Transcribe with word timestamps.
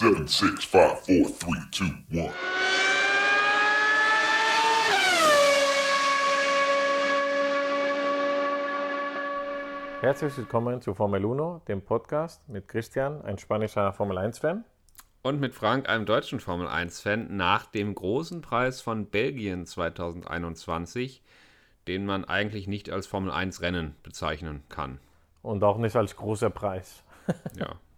Seven, 0.00 0.26
six, 0.26 0.64
five, 0.64 0.98
four, 1.00 1.28
three, 1.28 1.60
two, 1.70 1.84
one. 2.10 2.32
Herzlich 10.00 10.38
willkommen 10.38 10.80
zu 10.80 10.94
Formel 10.94 11.22
1, 11.22 11.64
dem 11.66 11.82
Podcast 11.82 12.48
mit 12.48 12.66
Christian, 12.66 13.20
ein 13.26 13.36
spanischer 13.36 13.92
Formel 13.92 14.16
1-Fan. 14.16 14.64
Und 15.20 15.38
mit 15.38 15.54
Frank, 15.54 15.86
einem 15.86 16.06
deutschen 16.06 16.40
Formel 16.40 16.66
1-Fan, 16.66 17.36
nach 17.36 17.66
dem 17.66 17.94
großen 17.94 18.40
Preis 18.40 18.80
von 18.80 19.04
Belgien 19.04 19.66
2021, 19.66 21.22
den 21.88 22.06
man 22.06 22.24
eigentlich 22.24 22.66
nicht 22.68 22.88
als 22.88 23.06
Formel 23.06 23.32
1-Rennen 23.32 23.96
bezeichnen 24.02 24.62
kann. 24.70 24.98
Und 25.42 25.62
auch 25.62 25.76
nicht 25.76 25.94
als 25.94 26.16
großer 26.16 26.48
Preis. 26.48 27.04
ja. 27.54 27.74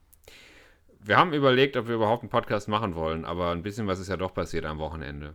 Wir 1.05 1.17
haben 1.17 1.33
überlegt, 1.33 1.77
ob 1.77 1.89
wir 1.89 1.97
überhaupt 1.97 2.23
einen 2.23 2.31
Podcast 2.31 2.69
machen 2.69 2.95
wollen, 2.95 3.25
aber 3.25 3.51
ein 3.51 3.63
bisschen 3.63 3.89
was 3.89 3.99
ist 3.99 4.09
ja 4.09 4.17
doch 4.17 4.33
passiert 4.33 4.65
am 4.65 4.79
Wochenende. 4.79 5.35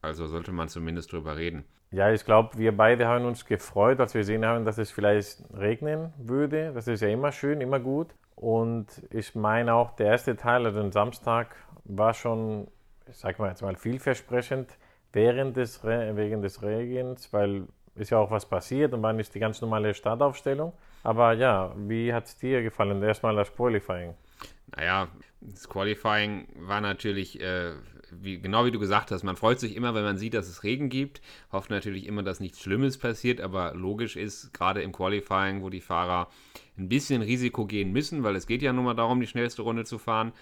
Also 0.00 0.26
sollte 0.26 0.52
man 0.52 0.68
zumindest 0.68 1.12
drüber 1.12 1.36
reden. 1.36 1.64
Ja, 1.90 2.12
ich 2.12 2.24
glaube, 2.24 2.56
wir 2.56 2.76
beide 2.76 3.08
haben 3.08 3.24
uns 3.24 3.44
gefreut, 3.44 3.98
als 3.98 4.14
wir 4.14 4.20
gesehen 4.20 4.44
haben, 4.44 4.64
dass 4.64 4.78
es 4.78 4.92
vielleicht 4.92 5.42
regnen 5.56 6.12
würde. 6.18 6.72
Das 6.72 6.86
ist 6.86 7.00
ja 7.00 7.08
immer 7.08 7.32
schön, 7.32 7.60
immer 7.60 7.80
gut. 7.80 8.14
Und 8.36 8.86
ich 9.10 9.34
meine 9.34 9.74
auch, 9.74 9.96
der 9.96 10.06
erste 10.06 10.36
Teil, 10.36 10.66
also 10.66 10.80
den 10.80 10.92
Samstag, 10.92 11.56
war 11.84 12.14
schon, 12.14 12.68
ich 13.08 13.16
sag 13.16 13.40
mal 13.40 13.48
jetzt 13.48 13.62
mal, 13.62 13.74
vielversprechend 13.74 14.68
während 15.12 15.56
des, 15.56 15.82
wegen 15.82 16.42
des 16.42 16.62
Regens, 16.62 17.32
weil 17.32 17.66
ist 17.96 18.10
ja 18.10 18.18
auch 18.18 18.30
was 18.30 18.46
passiert 18.46 18.92
und 18.92 19.02
war 19.02 19.12
nicht 19.12 19.34
die 19.34 19.40
ganz 19.40 19.60
normale 19.60 19.94
Startaufstellung. 19.94 20.72
Aber 21.02 21.32
ja, 21.32 21.72
wie 21.76 22.12
hat 22.12 22.26
es 22.26 22.38
dir 22.38 22.62
gefallen? 22.62 23.02
Erstmal 23.02 23.34
das 23.34 23.52
Qualifying. 23.52 24.14
Naja, 24.76 25.08
das 25.40 25.68
Qualifying 25.68 26.48
war 26.56 26.80
natürlich 26.80 27.40
äh, 27.40 27.72
wie, 28.10 28.40
genau 28.40 28.64
wie 28.64 28.70
du 28.70 28.78
gesagt 28.78 29.10
hast, 29.10 29.22
man 29.22 29.36
freut 29.36 29.60
sich 29.60 29.76
immer, 29.76 29.94
wenn 29.94 30.04
man 30.04 30.18
sieht, 30.18 30.34
dass 30.34 30.48
es 30.48 30.64
Regen 30.64 30.88
gibt, 30.88 31.20
hofft 31.52 31.70
natürlich 31.70 32.06
immer, 32.06 32.22
dass 32.22 32.40
nichts 32.40 32.60
Schlimmes 32.60 32.98
passiert, 32.98 33.40
aber 33.40 33.74
logisch 33.74 34.16
ist, 34.16 34.52
gerade 34.52 34.82
im 34.82 34.92
Qualifying, 34.92 35.62
wo 35.62 35.70
die 35.70 35.80
Fahrer 35.80 36.28
ein 36.76 36.88
bisschen 36.88 37.22
Risiko 37.22 37.66
gehen 37.66 37.92
müssen, 37.92 38.22
weil 38.22 38.36
es 38.36 38.46
geht 38.46 38.62
ja 38.62 38.72
nun 38.72 38.84
mal 38.84 38.94
darum, 38.94 39.20
die 39.20 39.26
schnellste 39.26 39.62
Runde 39.62 39.84
zu 39.84 39.98
fahren, 39.98 40.32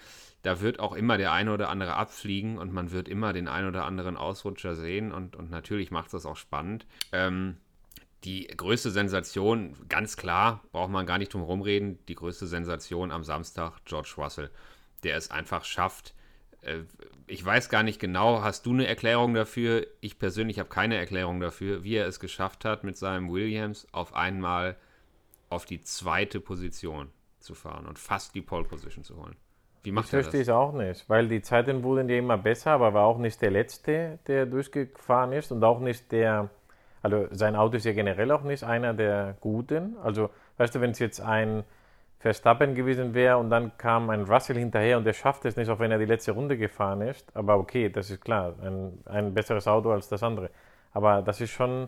da 0.43 0.61
wird 0.61 0.79
auch 0.79 0.93
immer 0.93 1.17
der 1.17 1.33
eine 1.33 1.53
oder 1.53 1.69
andere 1.69 1.95
abfliegen 1.95 2.57
und 2.57 2.71
man 2.71 2.91
wird 2.91 3.07
immer 3.07 3.33
den 3.33 3.47
einen 3.47 3.67
oder 3.67 3.85
anderen 3.85 4.17
Ausrutscher 4.17 4.75
sehen 4.75 5.11
und, 5.11 5.35
und 5.35 5.49
natürlich 5.49 5.91
macht 5.91 6.07
es 6.07 6.11
das 6.11 6.25
auch 6.25 6.37
spannend. 6.37 6.85
Ähm, 7.11 7.57
die 8.27 8.45
größte 8.47 8.91
Sensation, 8.91 9.75
ganz 9.89 10.17
klar, 10.17 10.61
braucht 10.71 10.91
man 10.91 11.05
gar 11.05 11.17
nicht 11.17 11.33
drum 11.33 11.41
rumreden, 11.41 11.97
die 12.07 12.15
größte 12.15 12.45
Sensation 12.45 13.11
am 13.11 13.23
Samstag, 13.23 13.79
George 13.85 14.13
Russell, 14.17 14.51
der 15.03 15.15
es 15.15 15.31
einfach 15.31 15.63
schafft, 15.63 16.13
äh, 16.61 16.79
ich 17.25 17.43
weiß 17.43 17.69
gar 17.69 17.83
nicht 17.83 17.99
genau, 17.99 18.41
hast 18.41 18.65
du 18.65 18.71
eine 18.71 18.87
Erklärung 18.87 19.33
dafür? 19.33 19.85
Ich 19.99 20.19
persönlich 20.19 20.59
habe 20.59 20.69
keine 20.69 20.95
Erklärung 20.95 21.39
dafür, 21.39 21.83
wie 21.83 21.95
er 21.95 22.07
es 22.07 22.19
geschafft 22.19 22.65
hat, 22.65 22.83
mit 22.83 22.97
seinem 22.97 23.31
Williams 23.31 23.87
auf 23.91 24.13
einmal 24.13 24.77
auf 25.49 25.65
die 25.65 25.81
zweite 25.81 26.39
Position 26.39 27.09
zu 27.39 27.53
fahren 27.53 27.85
und 27.85 27.99
fast 27.99 28.35
die 28.35 28.41
Pole 28.41 28.65
Position 28.65 29.03
zu 29.03 29.17
holen. 29.17 29.35
Wie 29.83 29.91
macht 29.91 30.05
das 30.05 30.13
er 30.13 30.17
das? 30.19 30.25
verstehe 30.27 30.41
ich 30.41 30.51
auch 30.51 30.73
nicht, 30.73 31.07
weil 31.09 31.27
die 31.27 31.41
Zeiten 31.41 31.83
wurden 31.83 32.09
ja 32.09 32.17
immer 32.17 32.37
besser, 32.37 32.71
aber 32.71 32.93
war 32.93 33.05
auch 33.05 33.17
nicht 33.17 33.41
der 33.41 33.51
Letzte, 33.51 34.19
der 34.27 34.45
durchgefahren 34.45 35.31
ist 35.31 35.51
und 35.51 35.63
auch 35.63 35.79
nicht 35.79 36.11
der, 36.11 36.49
also 37.13 37.27
sein 37.31 37.55
Auto 37.55 37.77
ist 37.77 37.85
ja 37.85 37.93
generell 37.93 38.31
auch 38.31 38.43
nicht 38.43 38.63
einer 38.63 38.93
der 38.93 39.35
Guten. 39.41 39.97
Also, 40.03 40.29
weißt 40.57 40.75
du, 40.75 40.81
wenn 40.81 40.91
es 40.91 40.99
jetzt 40.99 41.21
ein 41.21 41.63
Verstappen 42.19 42.75
gewesen 42.75 43.13
wäre 43.13 43.37
und 43.37 43.49
dann 43.49 43.77
kam 43.77 44.09
ein 44.09 44.23
Russell 44.23 44.57
hinterher 44.57 44.97
und 44.97 45.05
der 45.05 45.13
schafft 45.13 45.45
es 45.45 45.55
nicht, 45.55 45.69
auch 45.69 45.79
wenn 45.79 45.91
er 45.91 45.99
die 45.99 46.05
letzte 46.05 46.31
Runde 46.31 46.57
gefahren 46.57 47.01
ist. 47.01 47.35
Aber 47.35 47.57
okay, 47.57 47.89
das 47.89 48.09
ist 48.09 48.21
klar, 48.21 48.55
ein, 48.61 48.99
ein 49.05 49.33
besseres 49.33 49.67
Auto 49.67 49.91
als 49.91 50.09
das 50.09 50.23
andere. 50.23 50.49
Aber 50.93 51.21
das 51.21 51.41
ist 51.41 51.51
schon, 51.51 51.87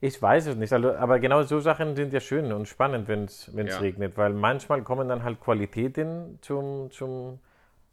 ich 0.00 0.20
weiß 0.20 0.46
es 0.46 0.56
nicht. 0.56 0.72
Also, 0.72 0.94
aber 0.94 1.20
genau 1.20 1.42
so 1.42 1.60
Sachen 1.60 1.94
sind 1.94 2.12
ja 2.12 2.20
schön 2.20 2.52
und 2.52 2.66
spannend, 2.66 3.08
wenn 3.08 3.24
es 3.24 3.50
ja. 3.54 3.78
regnet, 3.78 4.16
weil 4.16 4.32
manchmal 4.32 4.82
kommen 4.82 5.08
dann 5.08 5.22
halt 5.22 5.40
Qualitäten 5.40 6.38
zum, 6.40 6.90
zum 6.90 7.38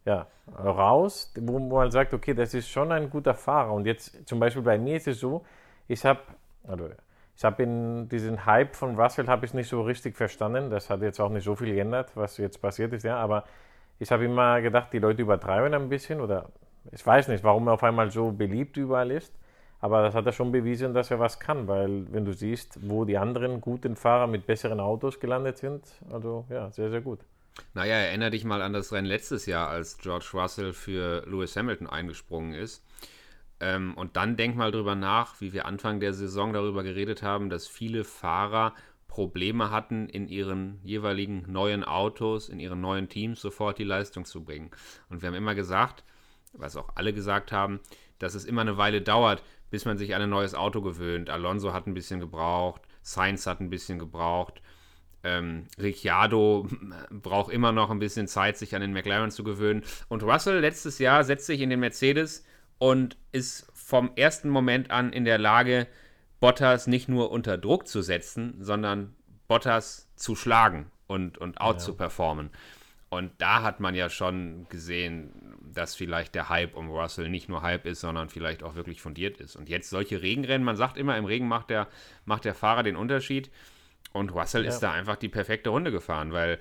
ja, 0.05 0.27
raus, 0.57 1.33
wo 1.39 1.59
man 1.59 1.91
sagt, 1.91 2.13
okay, 2.13 2.33
das 2.33 2.53
ist 2.53 2.69
schon 2.69 2.91
ein 2.91 3.09
guter 3.09 3.33
Fahrer. 3.33 3.73
Und 3.73 3.85
jetzt 3.85 4.27
zum 4.27 4.39
Beispiel 4.39 4.61
bei 4.61 4.77
mir 4.77 4.97
ist 4.97 5.07
es 5.07 5.19
so, 5.19 5.43
ich 5.87 6.05
habe, 6.05 6.19
also 6.67 6.89
ich 7.37 7.43
habe 7.43 8.07
diesen 8.09 8.45
Hype 8.45 8.75
von 8.75 8.97
Russell 8.97 9.27
habe 9.27 9.45
ich 9.45 9.53
nicht 9.53 9.67
so 9.67 9.81
richtig 9.81 10.15
verstanden. 10.15 10.69
Das 10.69 10.89
hat 10.89 11.01
jetzt 11.01 11.19
auch 11.19 11.29
nicht 11.29 11.43
so 11.43 11.55
viel 11.55 11.73
geändert, 11.73 12.11
was 12.15 12.37
jetzt 12.37 12.61
passiert 12.61 12.93
ist, 12.93 13.03
ja. 13.03 13.17
Aber 13.17 13.43
ich 13.99 14.09
habe 14.11 14.25
immer 14.25 14.61
gedacht, 14.61 14.93
die 14.93 14.99
Leute 14.99 15.21
übertreiben 15.21 15.73
ein 15.73 15.89
bisschen 15.89 16.21
oder 16.21 16.49
ich 16.91 17.05
weiß 17.05 17.27
nicht, 17.27 17.43
warum 17.43 17.67
er 17.67 17.73
auf 17.73 17.83
einmal 17.83 18.09
so 18.11 18.31
beliebt 18.31 18.77
überall 18.77 19.11
ist. 19.11 19.33
Aber 19.81 20.03
das 20.03 20.15
hat 20.15 20.25
er 20.25 20.31
schon 20.31 20.51
bewiesen, 20.51 20.93
dass 20.93 21.11
er 21.11 21.19
was 21.19 21.39
kann, 21.39 21.67
weil 21.67 22.11
wenn 22.11 22.25
du 22.25 22.33
siehst, 22.33 22.89
wo 22.89 23.05
die 23.05 23.17
anderen 23.17 23.59
guten 23.59 23.95
Fahrer 23.95 24.27
mit 24.27 24.47
besseren 24.47 24.79
Autos 24.79 25.19
gelandet 25.19 25.57
sind, 25.57 25.83
also 26.11 26.45
ja, 26.49 26.71
sehr, 26.71 26.89
sehr 26.89 27.01
gut. 27.01 27.19
Naja, 27.73 27.95
erinnere 27.95 28.31
dich 28.31 28.45
mal 28.45 28.61
an 28.61 28.73
das 28.73 28.91
Rennen 28.91 29.07
letztes 29.07 29.45
Jahr, 29.45 29.69
als 29.69 29.97
George 29.97 30.29
Russell 30.33 30.73
für 30.73 31.23
Lewis 31.27 31.55
Hamilton 31.55 31.87
eingesprungen 31.87 32.53
ist. 32.53 32.83
Ähm, 33.65 33.95
und 33.95 34.15
dann 34.15 34.35
denk 34.35 34.55
mal 34.55 34.71
drüber 34.71 34.93
nach, 34.93 35.41
wie 35.41 35.51
wir 35.51 35.65
Anfang 35.65 35.99
der 35.99 36.13
Saison 36.13 36.53
darüber 36.53 36.83
geredet 36.83 37.23
haben, 37.23 37.49
dass 37.49 37.67
viele 37.67 38.03
Fahrer 38.03 38.75
Probleme 39.07 39.71
hatten, 39.71 40.07
in 40.07 40.27
ihren 40.27 40.79
jeweiligen 40.83 41.51
neuen 41.51 41.83
Autos, 41.83 42.47
in 42.47 42.59
ihren 42.59 42.79
neuen 42.79 43.09
Teams 43.09 43.41
sofort 43.41 43.79
die 43.79 43.83
Leistung 43.83 44.23
zu 44.25 44.43
bringen. 44.43 44.69
Und 45.09 45.23
wir 45.23 45.27
haben 45.29 45.35
immer 45.35 45.55
gesagt, 45.55 46.03
was 46.53 46.77
auch 46.77 46.89
alle 46.93 47.11
gesagt 47.11 47.51
haben, 47.51 47.79
dass 48.19 48.35
es 48.35 48.45
immer 48.45 48.61
eine 48.61 48.77
Weile 48.77 49.01
dauert, 49.01 49.41
bis 49.71 49.85
man 49.85 49.97
sich 49.97 50.13
an 50.13 50.21
ein 50.21 50.29
neues 50.29 50.53
Auto 50.53 50.81
gewöhnt. 50.81 51.31
Alonso 51.31 51.73
hat 51.73 51.87
ein 51.87 51.95
bisschen 51.95 52.19
gebraucht, 52.19 52.83
Sainz 53.01 53.47
hat 53.47 53.61
ein 53.61 53.71
bisschen 53.71 53.97
gebraucht. 53.97 54.61
Ähm, 55.23 55.65
Ricciardo 55.79 56.67
braucht 57.09 57.51
immer 57.51 57.71
noch 57.71 57.89
ein 57.89 57.97
bisschen 57.97 58.27
Zeit, 58.27 58.57
sich 58.57 58.75
an 58.75 58.81
den 58.81 58.93
McLaren 58.93 59.31
zu 59.31 59.43
gewöhnen. 59.43 59.81
Und 60.07 60.21
Russell 60.21 60.59
letztes 60.59 60.99
Jahr 60.99 61.23
setzt 61.23 61.47
sich 61.47 61.61
in 61.61 61.71
den 61.71 61.79
Mercedes 61.79 62.45
und 62.77 63.17
ist 63.31 63.67
vom 63.73 64.11
ersten 64.15 64.49
Moment 64.49 64.91
an 64.91 65.13
in 65.13 65.25
der 65.25 65.37
Lage, 65.37 65.87
Bottas 66.39 66.87
nicht 66.87 67.07
nur 67.07 67.31
unter 67.31 67.57
Druck 67.57 67.87
zu 67.87 68.01
setzen, 68.01 68.55
sondern 68.59 69.15
Bottas 69.47 70.09
zu 70.15 70.35
schlagen 70.35 70.91
und, 71.07 71.37
und 71.37 71.61
out 71.61 71.77
ja. 71.77 71.79
zu 71.79 71.95
performen. 71.95 72.49
Und 73.09 73.31
da 73.37 73.61
hat 73.61 73.79
man 73.79 73.95
ja 73.95 74.09
schon 74.09 74.67
gesehen, 74.69 75.31
dass 75.73 75.95
vielleicht 75.95 76.35
der 76.35 76.49
Hype 76.49 76.75
um 76.75 76.89
Russell 76.89 77.29
nicht 77.29 77.47
nur 77.47 77.61
Hype 77.61 77.85
ist, 77.85 78.01
sondern 78.01 78.29
vielleicht 78.29 78.63
auch 78.63 78.75
wirklich 78.75 79.01
fundiert 79.01 79.37
ist. 79.37 79.55
Und 79.55 79.69
jetzt 79.69 79.89
solche 79.89 80.21
Regenrennen, 80.21 80.65
man 80.65 80.75
sagt 80.75 80.97
immer, 80.97 81.17
im 81.17 81.25
Regen 81.25 81.47
macht 81.47 81.69
der, 81.69 81.87
macht 82.25 82.45
der 82.45 82.55
Fahrer 82.55 82.83
den 82.83 82.95
Unterschied. 82.95 83.49
Und 84.11 84.33
Russell 84.33 84.63
ja. 84.63 84.69
ist 84.69 84.79
da 84.79 84.91
einfach 84.91 85.15
die 85.15 85.29
perfekte 85.29 85.69
Runde 85.69 85.91
gefahren, 85.91 86.33
weil 86.33 86.59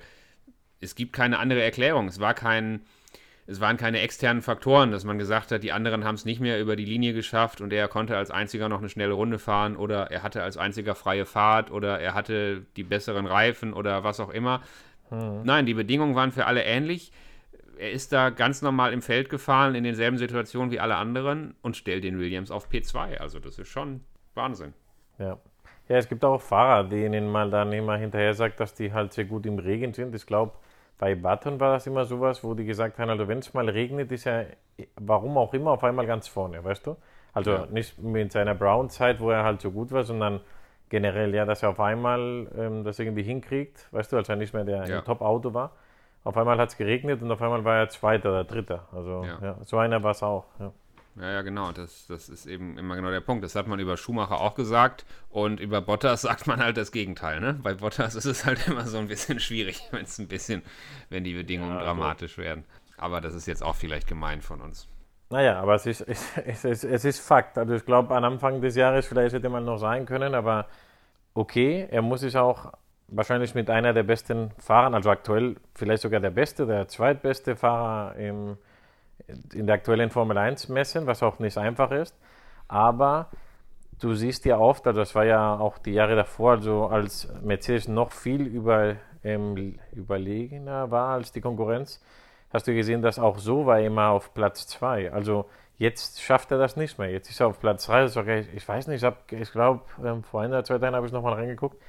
es 0.79 0.95
gibt 0.95 1.13
keine 1.13 1.39
andere 1.39 1.63
Erklärung. 1.63 2.07
Es 2.07 2.19
war 2.19 2.33
kein, 2.33 2.85
es 3.47 3.61
waren 3.61 3.77
keine 3.77 3.99
externen 3.99 4.41
Faktoren, 4.41 4.91
dass 4.91 5.03
man 5.03 5.19
gesagt 5.19 5.51
hat, 5.51 5.61
die 5.61 5.71
anderen 5.71 6.03
haben 6.03 6.15
es 6.15 6.25
nicht 6.25 6.39
mehr 6.39 6.59
über 6.59 6.75
die 6.75 6.85
Linie 6.85 7.13
geschafft 7.13 7.61
und 7.61 7.71
er 7.71 7.87
konnte 7.87 8.17
als 8.17 8.31
einziger 8.31 8.69
noch 8.69 8.79
eine 8.79 8.89
schnelle 8.89 9.13
Runde 9.13 9.37
fahren 9.37 9.75
oder 9.75 10.11
er 10.11 10.23
hatte 10.23 10.41
als 10.41 10.57
einziger 10.57 10.95
freie 10.95 11.25
Fahrt 11.25 11.69
oder 11.69 11.99
er 11.99 12.15
hatte 12.15 12.65
die 12.75 12.83
besseren 12.83 13.27
Reifen 13.27 13.73
oder 13.73 14.03
was 14.03 14.19
auch 14.19 14.29
immer. 14.29 14.61
Hm. 15.09 15.43
Nein, 15.43 15.67
die 15.67 15.75
Bedingungen 15.75 16.15
waren 16.15 16.31
für 16.31 16.47
alle 16.47 16.63
ähnlich. 16.63 17.11
Er 17.77 17.91
ist 17.91 18.13
da 18.13 18.31
ganz 18.31 18.61
normal 18.61 18.93
im 18.93 19.01
Feld 19.01 19.29
gefahren, 19.29 19.75
in 19.75 19.83
denselben 19.83 20.17
Situationen 20.17 20.71
wie 20.71 20.79
alle 20.79 20.95
anderen 20.95 21.55
und 21.61 21.77
stellt 21.77 22.03
den 22.03 22.17
Williams 22.17 22.49
auf 22.49 22.69
P2. 22.69 23.17
Also 23.17 23.39
das 23.39 23.59
ist 23.59 23.67
schon 23.67 24.01
Wahnsinn. 24.33 24.73
Ja. 25.19 25.37
Ja, 25.87 25.97
es 25.97 26.09
gibt 26.09 26.25
auch 26.25 26.41
Fahrer, 26.41 26.89
denen 26.89 27.31
man 27.31 27.51
dann 27.51 27.71
immer 27.71 27.95
hinterher 27.95 28.33
sagt, 28.33 28.59
dass 28.59 28.73
die 28.73 28.91
halt 28.91 29.13
sehr 29.13 29.25
gut 29.25 29.45
im 29.45 29.59
Regen 29.59 29.93
sind. 29.93 30.15
Ich 30.15 30.25
glaube, 30.25 30.53
bei 30.97 31.15
Button 31.15 31.59
war 31.59 31.73
das 31.73 31.87
immer 31.87 32.05
sowas, 32.05 32.43
wo 32.43 32.53
die 32.53 32.65
gesagt 32.65 32.99
haben, 32.99 33.09
also 33.09 33.27
wenn 33.27 33.39
es 33.39 33.53
mal 33.53 33.67
regnet, 33.67 34.11
ist 34.11 34.25
er, 34.25 34.47
warum 34.95 35.37
auch 35.37 35.53
immer, 35.53 35.71
auf 35.71 35.83
einmal 35.83 36.05
ganz 36.05 36.27
vorne, 36.27 36.63
weißt 36.63 36.87
du? 36.87 36.95
Also 37.33 37.51
ja. 37.51 37.65
nicht 37.69 38.01
mit 38.01 38.31
seiner 38.31 38.55
Brown-Zeit, 38.55 39.19
wo 39.19 39.29
er 39.29 39.43
halt 39.43 39.59
so 39.59 39.71
gut 39.71 39.91
war, 39.91 40.03
sondern 40.03 40.39
generell, 40.89 41.35
ja, 41.35 41.45
dass 41.45 41.63
er 41.63 41.69
auf 41.69 41.79
einmal 41.79 42.47
ähm, 42.57 42.83
das 42.85 42.99
irgendwie 42.99 43.23
hinkriegt, 43.23 43.87
weißt 43.91 44.13
du, 44.13 44.17
als 44.17 44.29
er 44.29 44.37
nicht 44.37 44.53
mehr 44.53 44.63
der 44.63 44.87
ja. 44.87 45.01
Top-Auto 45.01 45.53
war. 45.53 45.71
Auf 46.23 46.37
einmal 46.37 46.57
hat 46.57 46.69
es 46.69 46.77
geregnet 46.77 47.21
und 47.21 47.31
auf 47.31 47.41
einmal 47.41 47.63
war 47.65 47.77
er 47.77 47.89
Zweiter 47.89 48.29
oder 48.29 48.43
Dritter. 48.45 48.87
Also 48.91 49.25
ja. 49.25 49.57
so 49.63 49.77
einer 49.77 50.01
war 50.01 50.11
es 50.11 50.23
auch. 50.23 50.45
Ja. 51.15 51.31
Ja, 51.31 51.41
genau. 51.41 51.71
Das, 51.71 52.07
das 52.07 52.29
ist 52.29 52.45
eben 52.45 52.77
immer 52.77 52.95
genau 52.95 53.09
der 53.09 53.21
Punkt. 53.21 53.43
Das 53.43 53.55
hat 53.55 53.67
man 53.67 53.79
über 53.79 53.97
Schumacher 53.97 54.39
auch 54.39 54.55
gesagt 54.55 55.05
und 55.29 55.59
über 55.59 55.81
Bottas 55.81 56.21
sagt 56.23 56.47
man 56.47 56.59
halt 56.59 56.77
das 56.77 56.91
Gegenteil. 56.91 57.39
Ne? 57.39 57.59
Bei 57.61 57.73
Bottas 57.73 58.15
ist 58.15 58.25
es 58.25 58.45
halt 58.45 58.67
immer 58.67 58.85
so 58.85 58.97
ein 58.97 59.07
bisschen 59.07 59.39
schwierig, 59.39 59.81
wenn 59.91 60.03
es 60.03 60.17
ein 60.19 60.27
bisschen, 60.27 60.61
wenn 61.09 61.23
die 61.23 61.33
Bedingungen 61.33 61.77
ja, 61.77 61.83
dramatisch 61.83 62.37
werden. 62.37 62.65
Aber 62.97 63.21
das 63.21 63.33
ist 63.33 63.45
jetzt 63.45 63.63
auch 63.63 63.75
vielleicht 63.75 64.07
gemein 64.07 64.41
von 64.41 64.61
uns. 64.61 64.87
Naja, 65.29 65.59
aber 65.59 65.75
es 65.75 65.85
ist, 65.85 66.01
es, 66.45 66.65
ist, 66.65 66.83
es 66.83 67.05
ist 67.05 67.19
Fakt. 67.19 67.57
Also 67.57 67.75
ich 67.75 67.85
glaube, 67.85 68.15
am 68.15 68.23
Anfang 68.23 68.61
des 68.61 68.75
Jahres 68.75 69.07
vielleicht 69.07 69.33
hätte 69.33 69.49
man 69.49 69.65
noch 69.65 69.77
sein 69.77 70.05
können, 70.05 70.35
aber 70.35 70.67
okay, 71.33 71.87
er 71.89 72.01
muss 72.01 72.21
sich 72.21 72.37
auch 72.37 72.73
wahrscheinlich 73.07 73.53
mit 73.53 73.69
einer 73.69 73.93
der 73.93 74.03
besten 74.03 74.51
Fahrer, 74.57 74.93
also 74.93 75.09
aktuell 75.09 75.55
vielleicht 75.75 76.01
sogar 76.01 76.19
der 76.19 76.31
beste, 76.31 76.65
der 76.65 76.87
zweitbeste 76.87 77.55
Fahrer 77.55 78.15
im 78.15 78.57
in 79.53 79.65
der 79.65 79.75
aktuellen 79.75 80.09
Formel 80.09 80.37
1 80.37 80.69
messen, 80.69 81.07
was 81.07 81.23
auch 81.23 81.39
nicht 81.39 81.57
einfach 81.57 81.91
ist. 81.91 82.17
Aber 82.67 83.29
du 83.99 84.13
siehst 84.13 84.45
ja 84.45 84.57
oft, 84.57 84.85
also 84.87 84.99
das 84.99 85.15
war 85.15 85.25
ja 85.25 85.57
auch 85.57 85.77
die 85.77 85.93
Jahre 85.93 86.15
davor, 86.15 86.51
also 86.53 86.87
als 86.87 87.27
Mercedes 87.41 87.87
noch 87.87 88.11
viel 88.11 88.41
über, 88.41 88.95
ähm, 89.23 89.77
überlegener 89.93 90.91
war 90.91 91.13
als 91.13 91.31
die 91.31 91.41
Konkurrenz, 91.41 92.01
hast 92.51 92.67
du 92.67 92.73
gesehen, 92.73 93.01
dass 93.01 93.19
auch 93.19 93.37
so 93.37 93.65
war 93.65 93.79
immer 93.79 94.09
auf 94.09 94.33
Platz 94.33 94.67
2. 94.67 95.11
Also 95.11 95.45
jetzt 95.77 96.21
schafft 96.21 96.51
er 96.51 96.57
das 96.57 96.75
nicht 96.75 96.97
mehr. 96.97 97.09
Jetzt 97.11 97.29
ist 97.29 97.39
er 97.39 97.47
auf 97.47 97.59
Platz 97.59 97.85
3. 97.87 98.17
Okay, 98.17 98.47
ich 98.55 98.67
weiß 98.67 98.87
nicht, 98.87 99.03
ich, 99.03 99.39
ich 99.39 99.51
glaube, 99.51 99.81
ähm, 100.03 100.23
vor 100.23 100.41
einer, 100.41 100.63
zwei 100.63 100.77
Tagen 100.77 100.95
habe 100.95 101.05
ich 101.05 101.11
nochmal 101.11 101.33
reingeguckt. 101.33 101.81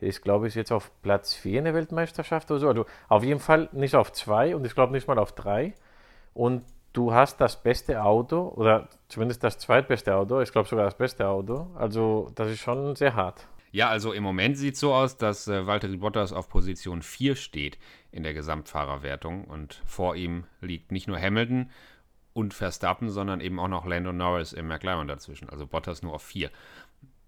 Ich 0.00 0.22
glaube, 0.22 0.46
ist 0.46 0.54
jetzt 0.54 0.72
auf 0.72 0.90
Platz 1.02 1.34
4 1.34 1.60
in 1.60 1.64
der 1.64 1.74
Weltmeisterschaft 1.74 2.50
oder 2.50 2.60
so. 2.60 2.68
Also 2.68 2.86
auf 3.08 3.24
jeden 3.24 3.40
Fall 3.40 3.68
nicht 3.72 3.94
auf 3.94 4.12
2 4.12 4.54
und 4.54 4.66
ich 4.66 4.74
glaube 4.74 4.92
nicht 4.92 5.08
mal 5.08 5.18
auf 5.18 5.32
3. 5.32 5.74
Und 6.34 6.62
du 6.92 7.12
hast 7.12 7.40
das 7.40 7.62
beste 7.62 8.02
Auto 8.02 8.48
oder 8.56 8.88
zumindest 9.08 9.42
das 9.44 9.58
zweitbeste 9.58 10.14
Auto, 10.14 10.40
ich 10.40 10.52
glaube 10.52 10.68
sogar 10.68 10.84
das 10.84 10.96
beste 10.96 11.28
Auto. 11.28 11.68
Also 11.74 12.30
das 12.34 12.50
ist 12.50 12.60
schon 12.60 12.96
sehr 12.96 13.14
hart. 13.14 13.46
Ja, 13.72 13.88
also 13.88 14.12
im 14.12 14.22
Moment 14.22 14.56
sieht 14.56 14.74
es 14.74 14.80
so 14.80 14.94
aus, 14.94 15.16
dass 15.16 15.48
äh, 15.48 15.66
Valtteri 15.66 15.96
Bottas 15.96 16.32
auf 16.32 16.48
Position 16.48 17.02
4 17.02 17.34
steht 17.34 17.76
in 18.12 18.22
der 18.22 18.32
Gesamtfahrerwertung 18.32 19.46
und 19.46 19.82
vor 19.84 20.14
ihm 20.14 20.44
liegt 20.60 20.92
nicht 20.92 21.08
nur 21.08 21.18
Hamilton 21.18 21.70
und 22.34 22.54
Verstappen, 22.54 23.10
sondern 23.10 23.40
eben 23.40 23.58
auch 23.58 23.66
noch 23.66 23.84
Lando 23.84 24.12
Norris 24.12 24.52
im 24.52 24.68
McLaren 24.68 25.08
dazwischen. 25.08 25.48
Also 25.48 25.66
Bottas 25.66 26.02
nur 26.02 26.14
auf 26.14 26.22
4. 26.22 26.50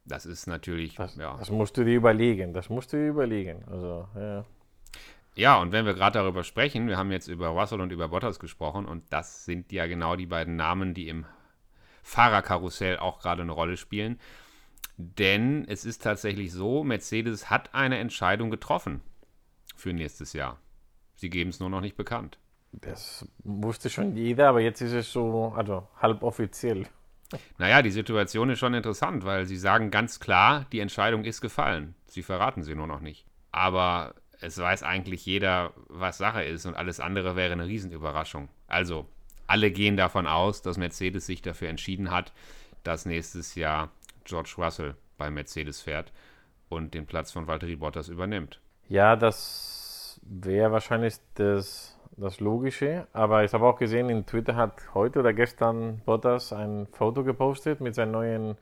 Das 0.05 0.25
ist 0.25 0.47
natürlich. 0.47 0.94
Das, 0.94 1.17
ja. 1.17 1.37
das 1.37 1.50
musst 1.50 1.76
du 1.76 1.85
dir 1.85 1.97
überlegen. 1.97 2.53
Das 2.53 2.69
musst 2.70 2.93
du 2.93 2.97
dir 2.97 3.08
überlegen. 3.08 3.64
Also, 3.69 4.06
ja. 4.14 4.44
Ja, 5.36 5.58
und 5.58 5.70
wenn 5.70 5.84
wir 5.84 5.92
gerade 5.92 6.18
darüber 6.18 6.44
sprechen, 6.44 6.88
wir 6.88 6.96
haben 6.96 7.12
jetzt 7.12 7.28
über 7.28 7.48
Russell 7.48 7.82
und 7.82 7.92
über 7.92 8.08
Bottas 8.08 8.38
gesprochen 8.38 8.86
und 8.86 9.04
das 9.12 9.44
sind 9.44 9.70
ja 9.70 9.86
genau 9.86 10.16
die 10.16 10.26
beiden 10.26 10.56
Namen, 10.56 10.94
die 10.94 11.08
im 11.08 11.26
Fahrerkarussell 12.02 12.98
auch 12.98 13.20
gerade 13.20 13.42
eine 13.42 13.52
Rolle 13.52 13.76
spielen. 13.76 14.18
Denn 14.96 15.66
es 15.68 15.84
ist 15.84 16.02
tatsächlich 16.02 16.52
so, 16.52 16.84
Mercedes 16.84 17.50
hat 17.50 17.74
eine 17.74 17.98
Entscheidung 17.98 18.50
getroffen 18.50 19.02
für 19.76 19.92
nächstes 19.92 20.32
Jahr. 20.32 20.58
Sie 21.16 21.28
geben 21.28 21.50
es 21.50 21.60
nur 21.60 21.68
noch 21.68 21.82
nicht 21.82 21.96
bekannt. 21.96 22.38
Das 22.72 23.28
wusste 23.44 23.90
schon 23.90 24.16
jeder, 24.16 24.48
aber 24.48 24.62
jetzt 24.62 24.80
ist 24.80 24.92
es 24.92 25.12
so, 25.12 25.52
also 25.54 25.86
halb 26.00 26.22
offiziell. 26.22 26.86
Naja, 27.58 27.82
die 27.82 27.90
Situation 27.90 28.48
ist 28.50 28.58
schon 28.58 28.72
interessant, 28.72 29.24
weil 29.24 29.44
sie 29.44 29.56
sagen 29.56 29.90
ganz 29.90 30.18
klar, 30.18 30.64
die 30.72 30.80
Entscheidung 30.80 31.24
ist 31.24 31.42
gefallen. 31.42 31.94
Sie 32.06 32.22
verraten 32.22 32.62
sie 32.62 32.74
nur 32.74 32.86
noch 32.86 33.00
nicht. 33.00 33.26
Aber 33.50 34.14
es 34.40 34.58
weiß 34.58 34.82
eigentlich 34.82 35.24
jeder, 35.26 35.72
was 35.88 36.18
Sache 36.18 36.42
ist 36.42 36.66
und 36.66 36.74
alles 36.74 37.00
andere 37.00 37.36
wäre 37.36 37.52
eine 37.52 37.66
Riesenüberraschung. 37.66 38.48
Also, 38.68 39.06
alle 39.46 39.70
gehen 39.70 39.96
davon 39.96 40.26
aus, 40.26 40.62
dass 40.62 40.76
Mercedes 40.76 41.26
sich 41.26 41.42
dafür 41.42 41.68
entschieden 41.68 42.10
hat, 42.10 42.32
dass 42.82 43.06
nächstes 43.06 43.54
Jahr 43.54 43.90
George 44.24 44.54
Russell 44.58 44.96
bei 45.18 45.30
Mercedes 45.30 45.80
fährt 45.80 46.12
und 46.68 46.94
den 46.94 47.06
Platz 47.06 47.32
von 47.32 47.46
Valtteri 47.46 47.76
Bottas 47.76 48.08
übernimmt. 48.08 48.60
Ja, 48.88 49.16
das 49.16 50.20
wäre 50.22 50.72
wahrscheinlich 50.72 51.16
das, 51.34 51.98
das 52.16 52.40
Logische, 52.40 53.06
aber 53.12 53.44
ich 53.44 53.52
habe 53.52 53.66
auch 53.66 53.78
gesehen, 53.78 54.10
in 54.10 54.26
Twitter 54.26 54.56
hat 54.56 54.94
heute 54.94 55.20
oder 55.20 55.32
gestern 55.32 56.00
Bottas 56.04 56.52
ein 56.52 56.86
Foto 56.92 57.24
gepostet 57.24 57.80
mit 57.80 57.94
seinem 57.94 58.12
neuen 58.12 58.58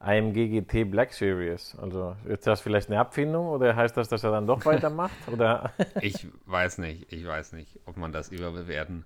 AMG 0.00 0.48
GT 0.48 0.90
Black 0.90 1.12
Series. 1.12 1.76
Also 1.80 2.16
ist 2.24 2.46
das 2.46 2.60
vielleicht 2.60 2.88
eine 2.88 3.00
Abfindung 3.00 3.48
oder 3.48 3.74
heißt 3.74 3.96
das, 3.96 4.08
dass 4.08 4.22
er 4.22 4.30
dann 4.30 4.46
doch 4.46 4.64
weitermacht? 4.64 5.16
oder? 5.32 5.72
ich 6.00 6.26
weiß 6.46 6.78
nicht, 6.78 7.12
ich 7.12 7.26
weiß 7.26 7.52
nicht, 7.52 7.80
ob 7.86 7.96
man 7.96 8.12
das 8.12 8.28
überbewerten. 8.28 9.04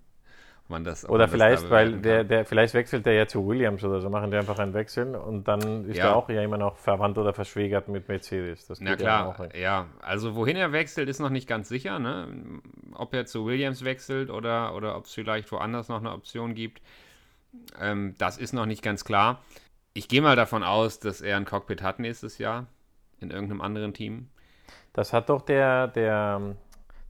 Man 0.68 0.84
das, 0.84 1.06
oder 1.08 1.26
vielleicht, 1.26 1.68
weil 1.70 2.00
der, 2.00 2.22
der, 2.22 2.44
vielleicht 2.46 2.72
wechselt 2.72 3.06
er 3.06 3.12
ja 3.12 3.26
zu 3.26 3.46
Williams 3.46 3.82
oder 3.82 4.00
so, 4.00 4.08
machen 4.08 4.30
die 4.30 4.36
einfach 4.36 4.58
einen 4.58 4.72
Wechsel 4.74 5.16
und 5.16 5.48
dann 5.48 5.86
ist 5.86 5.96
ja. 5.96 6.06
er 6.06 6.16
auch 6.16 6.28
ja 6.28 6.40
immer 6.40 6.56
noch 6.56 6.76
verwandt 6.76 7.18
oder 7.18 7.34
verschwägert 7.34 7.88
mit 7.88 8.08
Mercedes. 8.08 8.68
Das 8.68 8.80
Na 8.80 8.94
klar, 8.94 9.48
ja, 9.52 9.58
ja, 9.60 9.86
also 10.00 10.36
wohin 10.36 10.56
er 10.56 10.72
wechselt, 10.72 11.08
ist 11.08 11.18
noch 11.18 11.30
nicht 11.30 11.48
ganz 11.48 11.68
sicher, 11.68 11.98
ne? 11.98 12.28
Ob 12.94 13.12
er 13.12 13.26
zu 13.26 13.44
Williams 13.44 13.84
wechselt 13.84 14.30
oder, 14.30 14.74
oder 14.74 14.96
ob 14.96 15.06
es 15.06 15.12
vielleicht 15.12 15.50
woanders 15.50 15.88
noch 15.88 15.98
eine 15.98 16.12
Option 16.12 16.54
gibt. 16.54 16.80
Ähm, 17.80 18.14
das 18.18 18.38
ist 18.38 18.52
noch 18.52 18.66
nicht 18.66 18.82
ganz 18.82 19.04
klar. 19.04 19.42
Ich 19.94 20.08
gehe 20.08 20.22
mal 20.22 20.36
davon 20.36 20.62
aus, 20.62 21.00
dass 21.00 21.20
er 21.20 21.36
ein 21.36 21.44
Cockpit 21.44 21.82
hat 21.82 21.98
nächstes 21.98 22.38
Jahr 22.38 22.66
in 23.20 23.30
irgendeinem 23.30 23.60
anderen 23.60 23.92
Team. 23.92 24.28
Das 24.92 25.12
hat 25.12 25.28
doch 25.28 25.42
der, 25.42 25.88
der, 25.88 26.54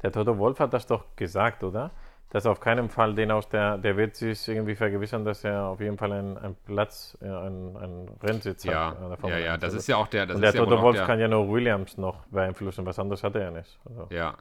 der 0.03 0.13
Toto 0.13 0.39
Wolf 0.39 0.59
hat 0.59 0.73
das 0.73 0.87
doch 0.87 1.05
gesagt, 1.17 1.63
oder? 1.63 1.91
Dass 2.31 2.47
auf 2.47 2.61
keinen 2.61 2.89
Fall 2.89 3.15
den 3.15 3.31
aus 3.31 3.49
der, 3.51 3.77
der 3.77 3.97
wird 3.99 4.17
sich 4.17 4.49
irgendwie 4.49 4.75
vergewissern, 4.75 5.25
dass 5.25 5.45
er 5.45 5.67
auf 5.67 5.81
jeden 5.81 5.99
Fall 5.99 6.13
einen, 6.13 6.39
einen 6.39 6.57
Platz, 6.65 7.17
einen, 7.21 7.77
einen 7.77 8.09
Rennsitz 8.23 8.65
ja, 8.65 8.97
hat. 8.99 9.23
Ja, 9.29 9.39
ja, 9.39 9.57
das 9.59 9.75
ist 9.75 9.87
ja 9.87 9.97
auch 9.97 10.09
der. 10.09 10.25
Das 10.25 10.37
Und 10.37 10.43
der 10.43 10.55
Toto 10.55 10.77
ja 10.77 10.83
Wolf 10.83 10.97
der, 10.97 11.07
kann 11.07 11.21
ja 11.21 11.29
nur 11.29 11.51
Williams 11.51 11.99
noch 11.99 12.25
beeinflussen, 12.29 12.87
was 12.87 12.99
anderes 12.99 13.23
hat 13.23 13.35
er 13.35 13.43
ja 13.43 13.51
nicht. 13.51 13.79
Also. 13.85 14.09
Ja. 14.11 14.35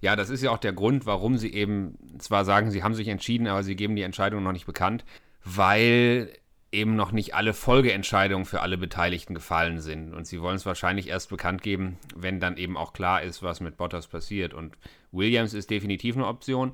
ja, 0.00 0.16
das 0.16 0.30
ist 0.30 0.42
ja 0.42 0.52
auch 0.52 0.58
der 0.58 0.72
Grund, 0.72 1.04
warum 1.04 1.36
sie 1.36 1.52
eben 1.52 1.98
zwar 2.18 2.46
sagen, 2.46 2.70
sie 2.70 2.82
haben 2.82 2.94
sich 2.94 3.08
entschieden, 3.08 3.46
aber 3.46 3.62
sie 3.62 3.76
geben 3.76 3.94
die 3.94 4.02
Entscheidung 4.02 4.42
noch 4.42 4.52
nicht 4.52 4.66
bekannt, 4.66 5.04
weil 5.44 6.30
eben 6.74 6.96
noch 6.96 7.12
nicht 7.12 7.34
alle 7.34 7.54
Folgeentscheidungen 7.54 8.44
für 8.44 8.60
alle 8.60 8.76
Beteiligten 8.76 9.34
gefallen 9.34 9.80
sind. 9.80 10.12
Und 10.12 10.26
sie 10.26 10.40
wollen 10.42 10.56
es 10.56 10.66
wahrscheinlich 10.66 11.08
erst 11.08 11.30
bekannt 11.30 11.62
geben, 11.62 11.98
wenn 12.14 12.40
dann 12.40 12.56
eben 12.56 12.76
auch 12.76 12.92
klar 12.92 13.22
ist, 13.22 13.42
was 13.42 13.60
mit 13.60 13.76
Bottas 13.76 14.08
passiert. 14.08 14.52
Und 14.52 14.76
Williams 15.12 15.54
ist 15.54 15.70
definitiv 15.70 16.16
eine 16.16 16.26
Option, 16.26 16.72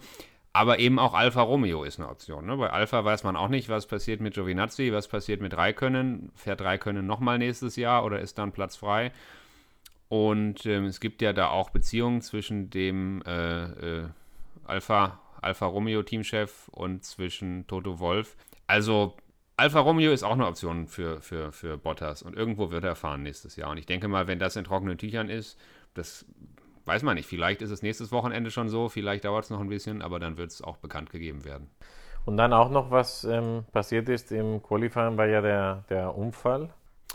aber 0.53 0.81
eben 0.81 0.99
auch 0.99 1.15
Alfa 1.15 1.43
Romeo 1.43 1.85
ist 1.85 2.01
eine 2.01 2.09
Option. 2.09 2.47
Ne? 2.47 2.57
Bei 2.57 2.71
Alfa 2.71 3.05
weiß 3.05 3.23
man 3.23 3.37
auch 3.37 3.49
nicht, 3.49 3.69
was 3.69 3.87
passiert 3.87 4.21
mit 4.21 4.35
Giovinazzi, 4.35 4.93
was 4.93 5.07
passiert 5.07 5.41
mit 5.41 5.57
Raikönnen. 5.57 6.33
Fährt 6.35 6.63
Raikönnen 6.63 7.07
nochmal 7.07 7.39
nächstes 7.39 7.77
Jahr 7.77 8.05
oder 8.05 8.21
ist 8.21 8.39
dann 8.39 8.53
Platz 8.53 8.77
frei? 8.77 9.13
Und 10.09 10.67
ähm, 10.67 10.87
es 10.87 10.99
gibt 10.99 11.23
ja 11.23 11.33
da 11.33 11.51
auch 11.51 11.71
Beziehungen 11.71 12.21
zwischen 12.21 12.69
dem 12.69 13.23
äh, 13.23 13.65
äh, 13.65 14.09
Alfa, 14.65 15.21
Alfa 15.41 15.67
Romeo 15.67 16.03
Teamchef 16.03 16.69
und 16.73 17.05
zwischen 17.05 17.69
Toto 17.69 18.01
Wolf. 18.01 18.37
Also 18.67 19.17
Alfa 19.61 19.81
Romeo 19.81 20.11
ist 20.11 20.23
auch 20.23 20.33
eine 20.33 20.47
Option 20.47 20.87
für, 20.87 21.21
für, 21.21 21.53
für 21.53 21.77
Bottas 21.77 22.23
und 22.23 22.35
irgendwo 22.35 22.71
wird 22.71 22.83
er 22.83 22.97
fahren 22.97 23.23
nächstes 23.23 23.57
Jahr. 23.57 23.71
Und 23.71 23.77
ich 23.77 23.85
denke 23.85 24.09
mal, 24.09 24.27
wenn 24.27 24.39
das 24.39 24.57
in 24.57 24.65
trockenen 24.65 24.97
Tüchern 24.97 25.29
ist, 25.29 25.59
das 25.93 26.25
weiß 26.87 27.03
man 27.03 27.17
nicht. 27.17 27.27
Vielleicht 27.27 27.61
ist 27.61 27.71
es 27.71 27.83
nächstes 27.83 28.11
Wochenende 28.11 28.51
schon 28.51 28.71
so, 28.71 28.89
vielleicht 28.89 29.27
dauert 29.27 29.45
es 29.45 29.51
noch 29.51 29.61
ein 29.61 29.69
bisschen, 29.69 30.01
aber 30.01 30.19
dann 30.19 30.39
wird 30.39 30.51
es 30.51 30.63
auch 30.63 30.79
bekannt 30.79 31.11
gegeben 31.11 31.45
werden. 31.45 31.69
Und 32.25 32.39
dann 32.39 32.55
auch 32.55 32.71
noch, 32.71 32.91
was 32.91 33.25
ähm, 33.25 33.65
passiert 33.71 34.09
ist 34.09 34.33
im 34.33 34.63
Qualifying, 34.63 35.19
war 35.19 35.27
ja 35.27 35.43
der, 35.43 35.85
der 35.91 36.17
Unfall. 36.17 36.71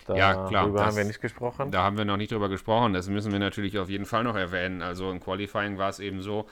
Da, 0.06 0.16
ja, 0.16 0.34
klar. 0.34 0.50
Darüber 0.52 0.78
das, 0.78 0.88
haben 0.88 0.98
wir 0.98 1.06
nicht 1.06 1.22
gesprochen. 1.22 1.72
Da 1.72 1.82
haben 1.82 1.98
wir 1.98 2.06
noch 2.06 2.18
nicht 2.18 2.32
drüber 2.32 2.50
gesprochen. 2.50 2.94
Das 2.94 3.10
müssen 3.10 3.32
wir 3.32 3.40
natürlich 3.40 3.80
auf 3.80 3.90
jeden 3.90 4.06
Fall 4.06 4.24
noch 4.24 4.36
erwähnen. 4.36 4.84
Also 4.84 5.10
im 5.10 5.20
Qualifying 5.20 5.80
war 5.80 5.90
es 5.90 6.00
eben 6.00 6.22
so, 6.22 6.46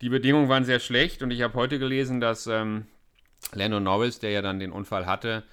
die 0.00 0.08
Bedingungen 0.08 0.48
waren 0.48 0.64
sehr 0.64 0.80
schlecht 0.80 1.22
und 1.22 1.30
ich 1.30 1.42
habe 1.42 1.54
heute 1.54 1.78
gelesen, 1.78 2.20
dass 2.20 2.48
ähm, 2.48 2.86
Lando 3.52 3.80
Norris, 3.80 4.18
der 4.18 4.30
ja 4.30 4.42
dann 4.42 4.60
den 4.60 4.72
Unfall 4.72 5.06
hatte, 5.06 5.44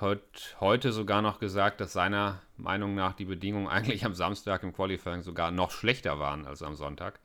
hat 0.00 0.56
heute 0.60 0.92
sogar 0.92 1.22
noch 1.22 1.40
gesagt, 1.40 1.80
dass 1.80 1.92
seiner 1.92 2.40
Meinung 2.56 2.94
nach 2.94 3.12
die 3.14 3.24
Bedingungen 3.24 3.68
eigentlich 3.68 4.04
am 4.04 4.14
Samstag 4.14 4.62
im 4.62 4.72
Qualifying 4.72 5.22
sogar 5.22 5.50
noch 5.50 5.70
schlechter 5.70 6.18
waren 6.18 6.46
als 6.46 6.62
am 6.62 6.74
Sonntag. 6.74 7.20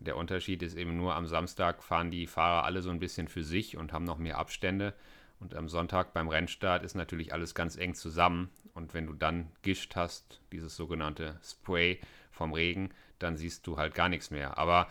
Der 0.00 0.16
Unterschied 0.16 0.62
ist 0.62 0.76
eben 0.76 0.96
nur, 0.96 1.16
am 1.16 1.26
Samstag 1.26 1.82
fahren 1.82 2.10
die 2.10 2.26
Fahrer 2.26 2.64
alle 2.64 2.82
so 2.82 2.90
ein 2.90 3.00
bisschen 3.00 3.26
für 3.26 3.42
sich 3.42 3.76
und 3.76 3.92
haben 3.92 4.04
noch 4.04 4.18
mehr 4.18 4.38
Abstände. 4.38 4.94
Und 5.40 5.54
am 5.54 5.68
Sonntag 5.68 6.12
beim 6.12 6.28
Rennstart 6.28 6.82
ist 6.84 6.94
natürlich 6.94 7.32
alles 7.32 7.54
ganz 7.54 7.76
eng 7.76 7.94
zusammen. 7.94 8.50
Und 8.74 8.94
wenn 8.94 9.06
du 9.06 9.12
dann 9.12 9.50
Gischt 9.62 9.96
hast, 9.96 10.40
dieses 10.52 10.76
sogenannte 10.76 11.38
Spray 11.42 12.00
vom 12.30 12.52
Regen, 12.52 12.90
dann 13.18 13.36
siehst 13.36 13.66
du 13.66 13.76
halt 13.76 13.94
gar 13.94 14.08
nichts 14.08 14.30
mehr. 14.30 14.58
Aber 14.58 14.86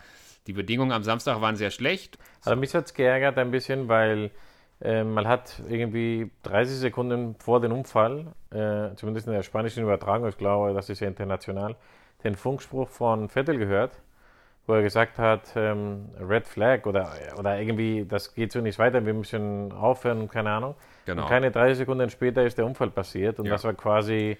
die 0.46 0.52
Bedingungen 0.52 0.92
am 0.92 1.02
Samstag 1.02 1.40
waren 1.40 1.56
sehr 1.56 1.70
schlecht. 1.70 2.18
Also 2.44 2.58
mich 2.58 2.74
hat 2.74 2.86
es 2.86 2.94
geärgert 2.94 3.36
ein 3.38 3.50
bisschen, 3.50 3.88
weil 3.88 4.30
äh, 4.80 5.04
man 5.04 5.26
hat 5.26 5.60
irgendwie 5.68 6.30
30 6.44 6.76
Sekunden 6.76 7.34
vor 7.38 7.60
dem 7.60 7.72
Unfall, 7.72 8.26
äh, 8.50 8.94
zumindest 8.96 9.26
in 9.26 9.32
der 9.32 9.42
spanischen 9.42 9.82
Übertragung, 9.82 10.28
ich 10.28 10.38
glaube, 10.38 10.72
das 10.72 10.88
ist 10.88 11.00
ja 11.00 11.08
international, 11.08 11.76
den 12.24 12.34
Funkspruch 12.34 12.88
von 12.88 13.28
Vettel 13.28 13.58
gehört, 13.58 13.92
wo 14.66 14.74
er 14.74 14.82
gesagt 14.82 15.18
hat, 15.18 15.52
ähm, 15.56 16.10
Red 16.20 16.46
Flag 16.46 16.86
oder, 16.86 17.12
oder 17.38 17.58
irgendwie, 17.58 18.04
das 18.06 18.34
geht 18.34 18.52
so 18.52 18.60
nicht 18.60 18.78
weiter, 18.78 19.04
wir 19.04 19.14
müssen 19.14 19.72
aufhören, 19.72 20.28
keine 20.28 20.50
Ahnung. 20.50 20.74
Genau. 21.06 21.22
Und 21.22 21.28
keine 21.28 21.50
30 21.50 21.78
Sekunden 21.78 22.08
später 22.10 22.44
ist 22.44 22.56
der 22.56 22.66
Unfall 22.66 22.90
passiert 22.90 23.38
und 23.38 23.46
ja. 23.46 23.52
das 23.52 23.64
war 23.64 23.74
quasi, 23.74 24.36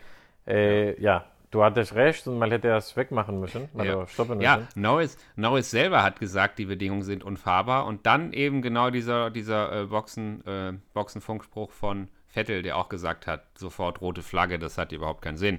äh, 0.47 1.01
ja. 1.03 1.15
ja 1.17 1.25
Du 1.51 1.65
hattest 1.65 1.95
recht 1.95 2.27
und 2.27 2.39
man 2.39 2.51
hätte 2.51 2.69
das 2.69 2.95
wegmachen 2.97 3.41
müssen, 3.41 3.69
ja. 3.75 4.07
stoppen 4.07 4.37
müssen. 4.37 4.43
Ja, 4.43 4.69
Norris, 4.75 5.17
Norris 5.35 5.71
selber 5.71 6.03
hat 6.03 6.21
gesagt, 6.21 6.59
die 6.59 6.67
Bedingungen 6.67 7.03
sind 7.03 7.25
unfahrbar 7.25 7.87
und 7.87 8.05
dann 8.05 8.35
eben 8.35 8.61
genau 8.61 8.91
dieser, 8.91 9.31
dieser 9.31 9.83
äh, 9.83 9.87
Boxen, 9.87 10.47
äh, 10.47 10.75
Boxenfunkspruch 10.93 11.71
von 11.71 12.09
Vettel, 12.27 12.63
der 12.63 12.77
auch 12.77 12.91
gesagt 12.91 13.27
hat, 13.27 13.45
sofort 13.55 14.03
rote 14.03 14.23
Flagge, 14.23 14.59
das 14.59 14.77
hat 14.77 14.93
überhaupt 14.93 15.23
keinen 15.23 15.39
Sinn. 15.39 15.59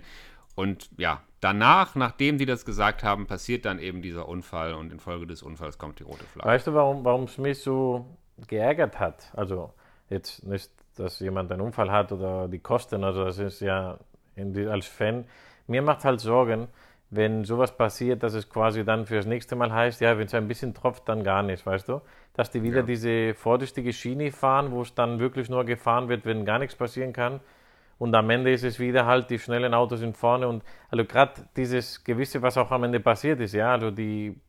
Und 0.55 0.89
ja, 0.97 1.21
danach, 1.39 1.95
nachdem 1.95 2.37
die 2.37 2.45
das 2.45 2.65
gesagt 2.65 3.03
haben, 3.03 3.25
passiert 3.25 3.65
dann 3.65 3.79
eben 3.79 4.03
dieser 4.03 4.27
Unfall 4.27 4.73
und 4.73 4.91
infolge 4.91 5.25
des 5.25 5.41
Unfalls 5.41 5.79
kommt 5.79 5.99
die 5.99 6.03
rote 6.03 6.25
Flagge. 6.25 6.49
Weißt 6.49 6.67
du, 6.67 6.73
warum, 6.75 7.03
warum 7.03 7.23
es 7.23 7.37
mich 7.39 7.61
so 7.61 8.05
geärgert 8.47 8.99
hat, 8.99 9.31
also 9.33 9.73
jetzt 10.09 10.45
nicht, 10.45 10.69
dass 10.97 11.19
jemand 11.19 11.51
einen 11.51 11.61
Unfall 11.61 11.91
hat 11.91 12.11
oder 12.11 12.47
die 12.47 12.59
Kosten, 12.59 13.03
also 13.03 13.25
das 13.25 13.39
ist 13.39 13.61
ja 13.61 13.97
die, 14.35 14.67
als 14.67 14.85
Fan, 14.85 15.25
mir 15.69 15.81
macht 15.81 16.03
halt 16.03 16.19
Sorgen, 16.19 16.67
wenn 17.11 17.43
sowas 17.43 17.75
passiert, 17.75 18.21
dass 18.21 18.33
es 18.33 18.49
quasi 18.49 18.83
dann 18.83 19.05
fürs 19.05 19.25
nächste 19.25 19.55
Mal 19.55 19.73
heißt, 19.73 19.99
ja, 20.01 20.17
wenn 20.17 20.27
es 20.27 20.33
ein 20.33 20.47
bisschen 20.47 20.73
tropft, 20.73 21.09
dann 21.09 21.23
gar 21.23 21.41
nicht, 21.41 21.65
weißt 21.65 21.89
du? 21.89 22.01
Dass 22.33 22.51
die 22.51 22.61
wieder 22.61 22.81
ja. 22.81 22.83
diese 22.83 23.33
vorsichtige 23.33 23.93
Schiene 23.93 24.31
fahren, 24.31 24.71
wo 24.71 24.81
es 24.83 24.93
dann 24.93 25.19
wirklich 25.19 25.49
nur 25.49 25.65
gefahren 25.65 26.07
wird, 26.07 26.25
wenn 26.25 26.45
gar 26.45 26.59
nichts 26.59 26.75
passieren 26.75 27.13
kann. 27.13 27.39
Und 27.97 28.15
am 28.15 28.29
Ende 28.29 28.53
ist 28.53 28.63
es 28.63 28.79
wieder 28.79 29.05
halt, 29.05 29.29
die 29.29 29.39
schnellen 29.39 29.73
Autos 29.73 29.99
sind 29.99 30.15
vorne 30.15 30.47
und 30.47 30.63
also 30.89 31.03
gerade 31.03 31.33
dieses 31.57 32.03
gewisse, 32.03 32.41
was 32.41 32.57
auch 32.57 32.71
am 32.71 32.83
Ende 32.85 32.99
passiert 33.01 33.41
ist, 33.41 33.53
ja, 33.53 33.73
also 33.73 33.91
die 33.91 34.39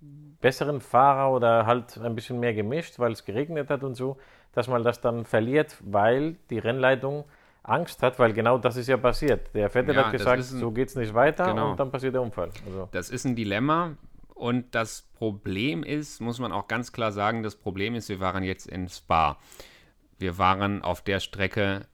besseren 0.40 0.80
Fahrer 0.80 1.32
oder 1.32 1.66
halt 1.66 1.98
ein 1.98 2.14
bisschen 2.14 2.38
mehr 2.38 2.54
gemischt, 2.54 2.98
weil 2.98 3.12
es 3.12 3.24
geregnet 3.24 3.68
hat 3.68 3.82
und 3.82 3.94
so, 3.94 4.18
dass 4.52 4.68
man 4.68 4.84
das 4.84 5.00
dann 5.00 5.24
verliert, 5.24 5.76
weil 5.80 6.36
die 6.48 6.58
Rennleitung 6.58 7.24
Angst 7.62 8.02
hat, 8.02 8.18
weil 8.18 8.32
genau 8.32 8.58
das 8.58 8.76
ist 8.76 8.88
ja 8.88 8.96
passiert. 8.96 9.54
Der 9.54 9.70
Vettel 9.70 9.94
ja, 9.94 10.04
hat 10.04 10.12
gesagt, 10.12 10.38
ein, 10.38 10.42
so 10.42 10.70
geht 10.70 10.88
es 10.88 10.96
nicht 10.96 11.14
weiter 11.14 11.46
genau. 11.46 11.72
und 11.72 11.80
dann 11.80 11.90
passiert 11.90 12.14
der 12.14 12.22
Unfall. 12.22 12.50
Also. 12.66 12.88
Das 12.92 13.10
ist 13.10 13.24
ein 13.24 13.36
Dilemma 13.36 13.96
und 14.34 14.74
das 14.74 15.02
Problem 15.02 15.82
ist, 15.82 16.20
muss 16.20 16.38
man 16.38 16.50
auch 16.50 16.66
ganz 16.66 16.92
klar 16.92 17.12
sagen, 17.12 17.42
das 17.42 17.56
Problem 17.56 17.94
ist, 17.94 18.08
wir 18.08 18.20
waren 18.20 18.42
jetzt 18.42 18.66
in 18.66 18.88
Spa. 18.88 19.38
Wir 20.18 20.38
waren 20.38 20.82
auf 20.82 21.02
der 21.02 21.20
Strecke, 21.20 21.86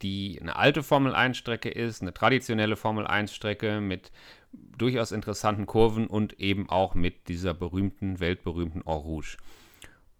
die 0.00 0.38
eine 0.40 0.56
alte 0.56 0.82
Formel-1-Strecke 0.82 1.68
ist, 1.68 2.00
eine 2.00 2.14
traditionelle 2.14 2.76
Formel-1-Strecke 2.76 3.82
mit 3.82 4.12
durchaus 4.52 5.12
interessanten 5.12 5.66
Kurven 5.66 6.06
und 6.06 6.40
eben 6.40 6.70
auch 6.70 6.94
mit 6.94 7.28
dieser 7.28 7.52
berühmten, 7.52 8.18
weltberühmten 8.18 8.82
Eau 8.86 8.96
Rouge. 8.96 9.36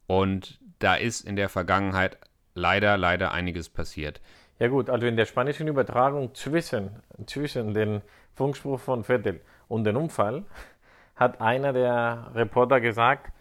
Und 0.06 0.60
da 0.80 0.96
ist 0.96 1.22
in 1.22 1.36
der 1.36 1.48
Vergangenheit 1.48 2.18
leider, 2.54 2.98
leider 2.98 3.32
einiges 3.32 3.68
passiert. 3.70 4.20
Ja 4.60 4.68
gut, 4.68 4.90
also 4.90 5.06
in 5.06 5.16
der 5.16 5.24
spanischen 5.24 5.66
Übertragung 5.68 6.34
zwischen, 6.34 6.90
zwischen 7.24 7.72
dem 7.72 8.02
Funkspruch 8.34 8.78
von 8.78 9.04
Vettel 9.04 9.40
und 9.68 9.84
dem 9.84 9.96
Unfall 9.96 10.44
hat 11.16 11.40
einer 11.40 11.72
der 11.72 12.30
Reporter 12.34 12.78
gesagt, 12.78 13.32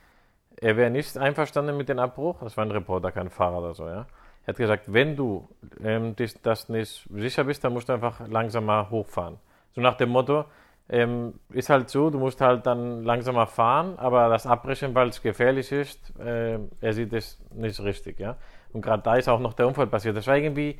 er 0.56 0.78
wäre 0.78 0.90
nicht 0.90 1.18
einverstanden 1.18 1.76
mit 1.76 1.90
dem 1.90 2.00
Abbruch. 2.00 2.40
Das 2.42 2.56
war 2.56 2.66
ein 2.66 2.72
Reporter, 2.72 3.12
kein 3.12 3.30
Fahrer 3.30 3.60
oder 3.60 3.74
so, 3.74 3.86
ja. 3.86 4.08
Er 4.46 4.48
hat 4.48 4.56
gesagt, 4.56 4.94
wenn 4.94 5.18
du 5.18 5.46
ähm, 5.84 6.16
das, 6.16 6.42
das 6.42 6.70
nicht 6.70 7.06
sicher 7.14 7.44
bist, 7.44 7.66
dann 7.66 7.74
musst 7.74 7.90
du 7.90 7.94
einfach 7.94 8.26
langsamer 8.30 8.90
hochfahren. 8.90 9.40
So 9.76 9.82
nach 9.82 9.98
dem 9.98 10.10
Motto, 10.10 10.46
ähm, 10.88 11.34
ist 11.50 11.70
halt 11.70 11.90
so, 11.90 12.10
du 12.10 12.18
musst 12.18 12.40
halt 12.40 12.66
dann 12.66 13.04
langsamer 13.04 13.46
fahren, 13.46 14.00
aber 14.00 14.30
das 14.30 14.48
Abbrechen, 14.48 14.96
weil 14.96 15.10
es 15.10 15.22
gefährlich 15.22 15.70
ist, 15.74 16.18
äh, 16.18 16.60
er 16.80 16.94
sieht 16.94 17.12
es 17.12 17.40
nicht 17.54 17.78
richtig, 17.82 18.20
ja. 18.20 18.38
Und 18.72 18.82
gerade 18.82 19.04
da 19.04 19.16
ist 19.18 19.28
auch 19.28 19.42
noch 19.42 19.54
der 19.54 19.68
Unfall 19.68 19.88
passiert. 19.88 20.16
Das 20.16 20.26
war 20.26 20.38
irgendwie 20.38 20.80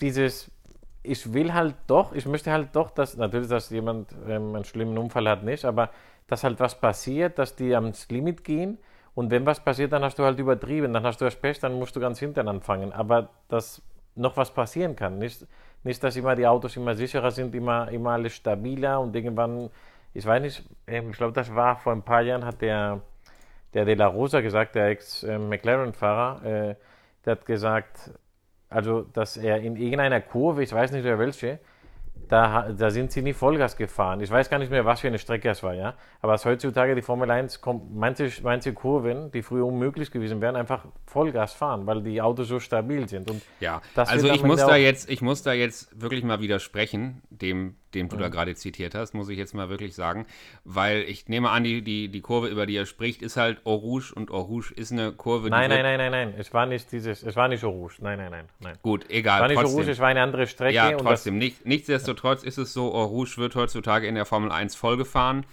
dieses, 0.00 0.50
ich 1.02 1.32
will 1.32 1.52
halt 1.54 1.74
doch, 1.86 2.12
ich 2.12 2.26
möchte 2.26 2.52
halt 2.52 2.74
doch, 2.74 2.90
dass, 2.90 3.16
natürlich, 3.16 3.48
dass 3.48 3.70
jemand 3.70 4.10
ähm, 4.28 4.54
einen 4.54 4.64
schlimmen 4.64 4.98
Unfall 4.98 5.28
hat, 5.28 5.42
nicht, 5.42 5.64
aber 5.64 5.90
dass 6.26 6.44
halt 6.44 6.58
was 6.60 6.78
passiert, 6.78 7.38
dass 7.38 7.54
die 7.54 7.74
ans 7.74 8.08
Limit 8.08 8.44
gehen. 8.44 8.78
Und 9.14 9.30
wenn 9.30 9.46
was 9.46 9.60
passiert, 9.60 9.92
dann 9.92 10.02
hast 10.02 10.18
du 10.18 10.24
halt 10.24 10.38
übertrieben, 10.38 10.92
dann 10.92 11.04
hast 11.04 11.20
du 11.20 11.24
das 11.24 11.36
Pech, 11.36 11.58
dann 11.60 11.74
musst 11.74 11.96
du 11.96 12.00
ganz 12.00 12.18
hinten 12.18 12.48
anfangen, 12.48 12.92
aber 12.92 13.30
dass 13.48 13.80
noch 14.14 14.36
was 14.36 14.50
passieren 14.50 14.96
kann, 14.96 15.18
nicht, 15.18 15.46
nicht 15.84 16.02
dass 16.02 16.16
immer 16.16 16.34
die 16.34 16.46
Autos 16.46 16.76
immer 16.76 16.94
sicherer 16.94 17.30
sind, 17.30 17.54
immer, 17.54 17.90
immer 17.90 18.12
alles 18.12 18.34
stabiler 18.34 19.00
und 19.00 19.14
irgendwann, 19.14 19.70
ich 20.14 20.26
weiß 20.26 20.42
nicht, 20.42 20.64
ähm, 20.86 21.10
ich 21.10 21.16
glaube, 21.16 21.32
das 21.32 21.54
war 21.54 21.76
vor 21.76 21.92
ein 21.92 22.02
paar 22.02 22.22
Jahren, 22.22 22.44
hat 22.44 22.60
der, 22.60 23.00
der 23.74 23.84
De 23.84 23.94
La 23.94 24.06
Rosa 24.06 24.40
gesagt, 24.40 24.74
der 24.74 24.88
Ex-McLaren-Fahrer, 24.88 26.44
äh, 26.44 26.74
der 27.24 27.32
hat 27.32 27.46
gesagt, 27.46 28.10
also 28.68 29.02
dass 29.02 29.36
er 29.36 29.60
in 29.60 29.76
irgendeiner 29.76 30.20
Kurve, 30.20 30.62
ich 30.62 30.72
weiß 30.72 30.92
nicht 30.92 31.04
mehr 31.04 31.18
welche, 31.18 31.58
da, 32.28 32.72
da 32.72 32.90
sind 32.90 33.12
sie 33.12 33.22
nie 33.22 33.32
Vollgas 33.32 33.76
gefahren. 33.76 34.20
Ich 34.20 34.30
weiß 34.30 34.50
gar 34.50 34.58
nicht 34.58 34.70
mehr, 34.70 34.84
was 34.84 35.00
für 35.00 35.06
eine 35.06 35.18
Strecke 35.18 35.48
es 35.48 35.62
war, 35.62 35.74
ja. 35.74 35.94
Aber 36.20 36.32
als 36.32 36.44
heutzutage 36.44 36.94
die 36.94 37.02
Formel 37.02 37.30
1 37.30 37.60
kommt, 37.60 37.94
manche, 37.94 38.30
manche 38.42 38.72
Kurven, 38.72 39.30
die 39.30 39.42
früher 39.42 39.64
unmöglich 39.66 40.10
gewesen 40.10 40.40
wären, 40.40 40.56
einfach 40.56 40.86
Vollgas 41.06 41.52
fahren, 41.52 41.86
weil 41.86 42.02
die 42.02 42.20
Autos 42.20 42.48
so 42.48 42.58
stabil 42.58 43.08
sind. 43.08 43.30
Und 43.30 43.42
ja, 43.60 43.80
also 43.94 44.28
ich 44.28 44.42
muss, 44.42 44.60
da 44.60 44.76
jetzt, 44.76 45.08
ich 45.08 45.22
muss 45.22 45.42
da 45.42 45.52
jetzt 45.52 46.00
wirklich 46.00 46.24
mal 46.24 46.40
widersprechen, 46.40 47.22
dem, 47.30 47.76
dem 47.96 48.08
du 48.08 48.16
mhm. 48.16 48.20
da 48.20 48.28
gerade 48.28 48.54
zitiert 48.54 48.94
hast, 48.94 49.14
muss 49.14 49.28
ich 49.28 49.38
jetzt 49.38 49.54
mal 49.54 49.68
wirklich 49.68 49.94
sagen, 49.94 50.26
weil 50.64 51.02
ich 51.02 51.28
nehme 51.28 51.50
an, 51.50 51.64
die, 51.64 51.82
die, 51.82 52.08
die 52.08 52.20
Kurve, 52.20 52.48
über 52.48 52.66
die 52.66 52.76
er 52.76 52.86
spricht, 52.86 53.22
ist 53.22 53.36
halt 53.36 53.60
Eau 53.64 53.74
Rouge 53.74 54.12
und 54.14 54.30
Eau 54.30 54.42
Rouge 54.42 54.72
ist 54.74 54.92
eine 54.92 55.12
Kurve, 55.12 55.50
Nein, 55.50 55.70
nein, 55.70 55.82
nein, 55.82 55.98
nein, 55.98 56.10
nein, 56.10 56.34
es 56.38 56.52
war 56.54 56.66
nicht 56.66 56.92
dieses, 56.92 57.22
es 57.22 57.34
war 57.36 57.48
nicht 57.48 57.64
Eau 57.64 57.70
Rouge, 57.70 57.96
nein, 58.00 58.18
nein, 58.18 58.30
nein, 58.30 58.44
nein. 58.60 58.78
Gut, 58.82 59.10
egal. 59.10 59.36
Es 59.36 59.40
war 59.40 59.48
nicht 59.48 59.56
trotzdem. 59.58 59.74
Eau 59.74 59.78
Rouge, 59.80 59.90
es 59.90 59.98
war 59.98 60.08
eine 60.08 60.22
andere 60.22 60.46
Strecke. 60.46 60.74
Ja, 60.74 60.92
trotzdem, 60.92 61.38
nicht, 61.38 61.66
nichtsdestotrotz 61.66 62.42
ist 62.42 62.58
es 62.58 62.72
so, 62.72 62.92
Eau 62.94 63.04
Rouge 63.04 63.36
wird 63.38 63.56
heutzutage 63.56 64.06
in 64.06 64.14
der 64.14 64.26
Formel 64.26 64.52
1 64.52 64.76
vollgefahren 64.76 65.44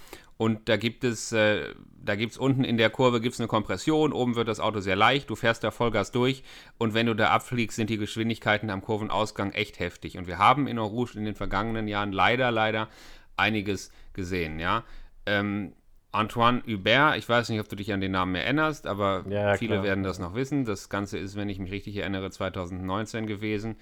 und 0.43 0.67
da 0.67 0.75
gibt 0.75 1.05
es, 1.05 1.31
äh, 1.31 1.73
da 2.03 2.17
gibt 2.17 2.33
es 2.33 2.38
unten 2.38 2.65
in 2.65 2.75
der 2.75 2.89
Kurve 2.89 3.21
gibt's 3.21 3.39
eine 3.39 3.47
Kompression, 3.47 4.12
oben 4.12 4.35
wird 4.35 4.50
das 4.50 4.59
Auto 4.59 4.81
sehr 4.81 4.97
leicht, 4.97 5.29
du 5.29 5.38
fährst 5.38 5.63
da 5.63 5.71
Vollgas 5.71 6.12
durch 6.12 6.43
und 6.77 6.93
wenn 6.93 7.05
du 7.05 7.13
da 7.13 7.29
abfliegst, 7.29 7.77
sind 7.77 7.89
die 7.89 7.95
Geschwindigkeiten 7.95 8.69
am 8.69 8.81
Kurvenausgang 8.81 9.53
echt 9.53 9.79
heftig. 9.79 10.17
Und 10.17 10.27
wir 10.27 10.39
haben 10.39 10.67
in 10.67 10.77
Rouge 10.77 11.17
in 11.17 11.23
den 11.23 11.35
vergangenen 11.35 11.88
Jahren 11.88 12.12
leider, 12.12 12.51
leider 12.51 12.89
einiges 13.38 13.89
gesehen, 14.12 14.59
ja. 14.59 14.83
Ähm, 15.25 15.71
Antoine 16.12 16.62
Hubert, 16.67 17.15
ich 17.17 17.29
weiß 17.29 17.47
nicht, 17.47 17.62
ob 17.62 17.69
du 17.69 17.77
dich 17.77 17.93
an 17.93 18.01
den 18.01 18.12
Namen 18.12 18.35
erinnerst, 18.35 18.85
aber 18.85 19.23
ja, 19.29 19.55
viele 19.55 19.75
klar. 19.75 19.85
werden 19.85 20.03
das 20.03 20.19
noch 20.19 20.35
wissen. 20.35 20.65
Das 20.65 20.89
Ganze 20.89 21.19
ist, 21.19 21.38
wenn 21.38 21.47
ich 21.47 21.57
mich 21.57 21.71
richtig 21.71 21.95
erinnere, 21.95 22.29
2019 22.29 23.27
gewesen. 23.27 23.77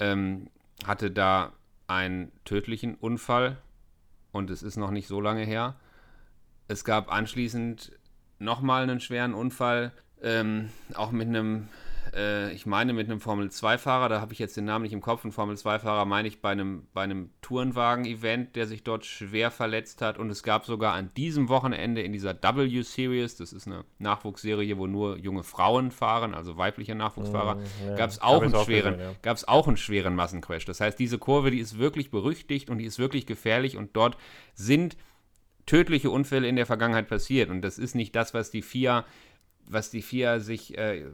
Ähm, 0.00 0.48
hatte 0.84 1.12
da 1.12 1.52
einen 1.86 2.32
tödlichen 2.44 2.96
Unfall 2.96 3.58
und 4.32 4.50
es 4.50 4.64
ist 4.64 4.76
noch 4.76 4.90
nicht 4.90 5.06
so 5.06 5.20
lange 5.20 5.44
her. 5.44 5.76
Es 6.72 6.84
gab 6.84 7.12
anschließend 7.12 7.92
nochmal 8.38 8.82
einen 8.82 8.98
schweren 8.98 9.34
Unfall, 9.34 9.92
ähm, 10.22 10.70
auch 10.94 11.10
mit 11.10 11.28
einem 11.28 11.68
äh, 12.14 12.52
ich 12.52 12.66
meine 12.66 12.92
mit 12.92 13.08
einem 13.08 13.20
Formel-2-Fahrer, 13.20 14.08
da 14.08 14.20
habe 14.20 14.32
ich 14.32 14.38
jetzt 14.38 14.56
den 14.56 14.64
Namen 14.64 14.82
nicht 14.82 14.92
im 14.92 15.00
Kopf, 15.00 15.24
ein 15.24 15.32
Formel-2-Fahrer 15.32 16.04
meine 16.04 16.28
ich 16.28 16.40
bei 16.40 16.50
einem, 16.50 16.86
bei 16.92 17.02
einem 17.02 17.30
Tourenwagen-Event, 17.42 18.56
der 18.56 18.66
sich 18.66 18.82
dort 18.82 19.04
schwer 19.04 19.50
verletzt 19.50 20.02
hat 20.02 20.18
und 20.18 20.30
es 20.30 20.42
gab 20.42 20.64
sogar 20.64 20.94
an 20.94 21.12
diesem 21.14 21.48
Wochenende 21.48 22.02
in 22.02 22.12
dieser 22.12 22.34
W-Series, 22.34 23.36
das 23.36 23.52
ist 23.52 23.66
eine 23.66 23.84
Nachwuchsserie, 23.98 24.78
wo 24.78 24.86
nur 24.86 25.18
junge 25.18 25.42
Frauen 25.42 25.90
fahren, 25.90 26.34
also 26.34 26.56
weibliche 26.56 26.94
Nachwuchsfahrer, 26.94 27.56
mm, 27.56 27.64
ja, 27.86 27.94
gab 27.96 28.10
es 28.10 28.20
auch, 28.20 28.42
einen 28.42 28.54
auch 28.54 28.64
schweren, 28.64 28.98
ja. 28.98 29.34
auch 29.46 29.68
einen 29.68 29.76
schweren 29.76 30.14
Massencrash. 30.14 30.64
Das 30.64 30.80
heißt, 30.80 30.98
diese 30.98 31.18
Kurve, 31.18 31.50
die 31.50 31.58
ist 31.58 31.78
wirklich 31.78 32.10
berüchtigt 32.10 32.70
und 32.70 32.78
die 32.78 32.84
ist 32.84 32.98
wirklich 32.98 33.26
gefährlich 33.26 33.76
und 33.76 33.96
dort 33.96 34.16
sind 34.54 34.96
tödliche 35.66 36.10
Unfälle 36.10 36.48
in 36.48 36.56
der 36.56 36.66
Vergangenheit 36.66 37.08
passiert 37.08 37.50
und 37.50 37.62
das 37.62 37.78
ist 37.78 37.94
nicht 37.94 38.14
das, 38.16 38.34
was 38.34 38.50
die 38.50 38.62
FIA 38.62 39.04
was 39.64 39.90
die 39.90 40.02
FIA 40.02 40.40
sich 40.40 40.76
äh, 40.76 41.04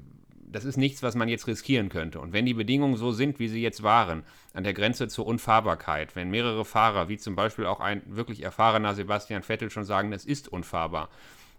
das 0.52 0.64
ist 0.64 0.76
nichts, 0.76 1.02
was 1.02 1.14
man 1.14 1.28
jetzt 1.28 1.46
riskieren 1.46 1.88
könnte. 1.88 2.20
Und 2.20 2.32
wenn 2.32 2.46
die 2.46 2.54
Bedingungen 2.54 2.96
so 2.96 3.12
sind, 3.12 3.38
wie 3.38 3.48
sie 3.48 3.62
jetzt 3.62 3.82
waren, 3.82 4.22
an 4.54 4.64
der 4.64 4.74
Grenze 4.74 5.08
zur 5.08 5.26
Unfahrbarkeit, 5.26 6.16
wenn 6.16 6.30
mehrere 6.30 6.64
Fahrer, 6.64 7.08
wie 7.08 7.18
zum 7.18 7.36
Beispiel 7.36 7.66
auch 7.66 7.80
ein 7.80 8.02
wirklich 8.06 8.42
erfahrener 8.42 8.94
Sebastian 8.94 9.42
Vettel 9.42 9.70
schon 9.70 9.84
sagen, 9.84 10.12
es 10.12 10.24
ist 10.24 10.48
unfahrbar, 10.48 11.10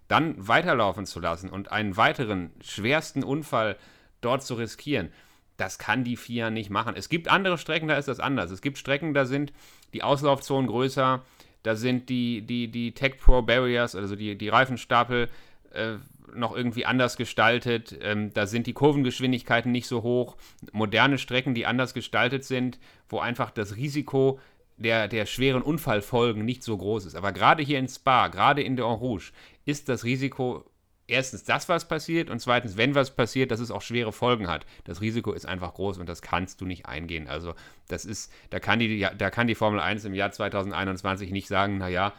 dann 0.08 0.36
weiterlaufen 0.48 1.05
zu 1.05 1.19
lassen 1.19 1.50
und 1.50 1.72
einen 1.72 1.98
weiteren 1.98 2.51
schwersten 2.62 3.24
Unfall 3.24 3.77
dort 4.22 4.43
zu 4.43 4.55
riskieren, 4.55 5.10
das 5.58 5.77
kann 5.77 6.03
die 6.03 6.15
FIA 6.15 6.50
nicht 6.50 6.69
machen. 6.69 6.96
Es 6.96 7.10
gibt 7.10 7.27
andere 7.27 7.58
Strecken, 7.58 7.89
da 7.89 7.98
ist 7.98 8.08
das 8.08 8.19
anders. 8.19 8.50
Es 8.50 8.62
gibt 8.62 8.77
Strecken, 8.77 9.13
da 9.13 9.25
sind 9.25 9.51
die 9.93 10.03
Auslaufzonen 10.03 10.67
größer, 10.67 11.22
da 11.63 11.75
sind 11.75 12.10
die, 12.10 12.42
die, 12.42 12.70
die 12.70 12.94
Tech 12.94 13.18
Pro 13.18 13.42
Barriers, 13.42 13.96
also 13.96 14.16
die, 14.16 14.38
die 14.38 14.50
Reifenstapel, 14.50 15.30
äh, 15.72 15.96
noch 16.36 16.56
irgendwie 16.56 16.86
anders 16.86 17.18
gestaltet. 17.18 17.98
Ähm, 18.01 18.32
da 18.34 18.46
sind 18.46 18.68
die 18.68 18.74
Kurvengeschwindigkeiten 18.74 19.72
nicht 19.72 19.88
so 19.88 20.04
hoch. 20.04 20.38
Moderne 20.72 21.18
Strecken, 21.18 21.56
die 21.56 21.66
anders 21.66 21.94
gestaltet 21.94 22.44
sind, 22.44 22.80
wo 23.10 23.20
einfach 23.20 23.51
das 23.51 23.75
Risiko 23.75 24.39
der, 24.78 25.08
der 25.08 25.25
schweren 25.25 25.62
Unfallfolgen 25.62 26.46
nicht 26.46 26.63
so 26.63 26.78
groß 26.78 27.06
ist. 27.06 27.16
Aber 27.16 27.32
gerade 27.32 27.63
hier 27.63 27.80
in 27.80 27.88
Spa, 27.88 28.28
gerade 28.28 28.62
in 28.62 28.75
der 28.75 28.86
Rouge, 28.86 29.32
ist 29.66 29.89
das 29.89 30.04
Risiko 30.04 30.66
erstens 31.10 31.44
das, 31.44 31.70
was 31.70 31.88
passiert 31.88 32.30
und 32.30 32.39
zweitens, 32.39 32.78
wenn 32.78 32.96
was 32.96 33.12
passiert, 33.12 33.51
dass 33.51 33.60
es 33.60 33.72
auch 33.72 33.82
schwere 33.82 34.12
Folgen 34.12 34.48
hat. 34.48 34.66
Das 34.84 35.01
Risiko 35.01 35.34
ist 35.34 35.46
einfach 35.46 35.74
groß 35.74 35.98
und 35.98 36.08
das 36.08 36.22
kannst 36.22 36.62
du 36.62 36.66
nicht 36.66 36.86
eingehen. 36.86 37.28
Also 37.28 37.54
das 37.88 38.06
ist, 38.06 38.32
da 38.50 38.60
kann 38.60 38.80
die, 38.80 39.06
da 39.18 39.30
kann 39.30 39.48
die 39.48 39.56
Formel 39.56 39.80
1 39.80 40.06
im 40.06 40.13
Jahr 40.13 40.32
2021 40.32 41.32
nicht 41.32 41.48
sagen, 41.48 41.78
naja, 41.78 42.13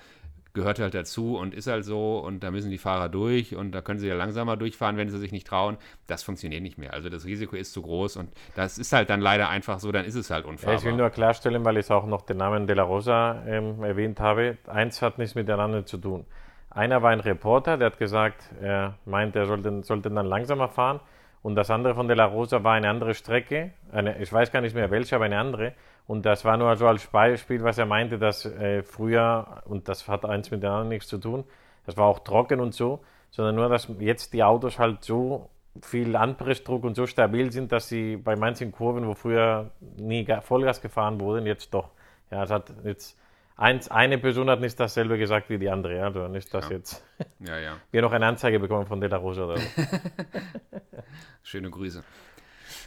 gehört 0.52 0.80
halt 0.80 0.94
dazu 0.94 1.36
und 1.36 1.54
ist 1.54 1.66
halt 1.66 1.84
so 1.84 2.18
und 2.18 2.42
da 2.42 2.50
müssen 2.50 2.70
die 2.70 2.78
Fahrer 2.78 3.08
durch 3.08 3.54
und 3.54 3.72
da 3.72 3.82
können 3.82 4.00
sie 4.00 4.08
ja 4.08 4.14
langsamer 4.14 4.56
durchfahren, 4.56 4.96
wenn 4.96 5.08
sie 5.08 5.18
sich 5.18 5.32
nicht 5.32 5.46
trauen. 5.46 5.76
Das 6.06 6.22
funktioniert 6.22 6.62
nicht 6.62 6.78
mehr. 6.78 6.92
Also 6.92 7.08
das 7.08 7.24
Risiko 7.24 7.56
ist 7.56 7.72
zu 7.72 7.82
groß 7.82 8.16
und 8.16 8.30
das 8.56 8.78
ist 8.78 8.92
halt 8.92 9.10
dann 9.10 9.20
leider 9.20 9.48
einfach 9.48 9.78
so, 9.78 9.92
dann 9.92 10.04
ist 10.04 10.16
es 10.16 10.30
halt. 10.30 10.46
Ja, 10.62 10.74
ich 10.74 10.84
will 10.84 10.94
nur 10.94 11.10
klarstellen, 11.10 11.64
weil 11.64 11.76
ich 11.76 11.90
auch 11.90 12.06
noch 12.06 12.22
den 12.22 12.38
Namen 12.38 12.66
De 12.66 12.74
La 12.74 12.82
Rosa 12.82 13.44
ähm, 13.46 13.82
erwähnt 13.84 14.18
habe. 14.20 14.58
Eins 14.66 15.02
hat 15.02 15.18
nichts 15.18 15.34
miteinander 15.34 15.86
zu 15.86 15.98
tun. 15.98 16.26
Einer 16.70 17.02
war 17.02 17.10
ein 17.10 17.20
Reporter, 17.20 17.76
der 17.76 17.86
hat 17.86 17.98
gesagt, 17.98 18.44
er 18.60 18.94
meint, 19.04 19.34
er 19.34 19.46
sollte, 19.46 19.82
sollte 19.82 20.10
dann 20.10 20.26
langsamer 20.26 20.68
fahren 20.68 21.00
Und 21.42 21.56
das 21.56 21.70
andere 21.70 21.94
von 21.94 22.06
De 22.06 22.16
La 22.16 22.26
Rosa 22.26 22.62
war 22.62 22.74
eine 22.74 22.88
andere 22.88 23.14
Strecke. 23.14 23.72
Eine, 23.90 24.18
ich 24.22 24.32
weiß 24.32 24.52
gar 24.52 24.60
nicht 24.60 24.74
mehr 24.74 24.90
welche, 24.90 25.16
aber 25.16 25.24
eine 25.24 25.38
andere. 25.38 25.72
Und 26.06 26.26
das 26.26 26.44
war 26.44 26.56
nur 26.56 26.76
so 26.76 26.86
als 26.86 27.06
Beispiel, 27.06 27.62
was 27.64 27.78
er 27.78 27.86
meinte, 27.86 28.18
dass 28.18 28.44
äh, 28.44 28.82
früher, 28.82 29.62
und 29.64 29.88
das 29.88 30.06
hat 30.08 30.24
eins 30.24 30.50
mit 30.50 30.62
dem 30.62 30.70
anderen 30.70 30.88
nichts 30.88 31.08
zu 31.08 31.18
tun, 31.18 31.44
das 31.86 31.96
war 31.96 32.06
auch 32.06 32.20
trocken 32.20 32.60
und 32.60 32.74
so, 32.74 33.00
sondern 33.30 33.56
nur, 33.56 33.68
dass 33.68 33.88
jetzt 33.98 34.32
die 34.32 34.42
Autos 34.44 34.78
halt 34.78 35.02
so 35.04 35.50
viel 35.82 36.16
Anpressdruck 36.16 36.84
und 36.84 36.94
so 36.94 37.06
stabil 37.06 37.52
sind, 37.52 37.72
dass 37.72 37.88
sie 37.88 38.16
bei 38.16 38.36
manchen 38.36 38.72
Kurven, 38.72 39.06
wo 39.06 39.14
früher 39.14 39.70
nie 39.96 40.26
Vollgas 40.42 40.80
gefahren 40.80 41.20
wurden, 41.20 41.46
jetzt 41.46 41.72
doch. 41.74 41.90
Ja, 42.30 42.42
es 42.44 42.50
hat 42.50 42.72
jetzt 42.84 43.18
eins, 43.60 43.88
eine 43.90 44.18
Person 44.18 44.50
hat 44.50 44.60
nicht 44.60 44.78
dasselbe 44.80 45.18
gesagt 45.18 45.48
wie 45.50 45.58
die 45.58 45.70
andere. 45.70 46.02
Also 46.02 46.26
nicht, 46.28 46.52
dass 46.52 46.68
Ja. 46.68 46.76
jetzt 46.76 47.04
Ja, 47.40 47.58
ja. 47.58 47.76
wir 47.90 48.02
noch 48.02 48.12
eine 48.12 48.26
Anzeige 48.26 48.58
bekommen 48.58 48.86
von 48.86 49.00
De 49.00 49.08
La 49.08 49.16
Rosa 49.18 49.44
oder 49.44 49.58
so. 49.58 49.66
Schöne 51.42 51.70
Grüße. 51.70 52.02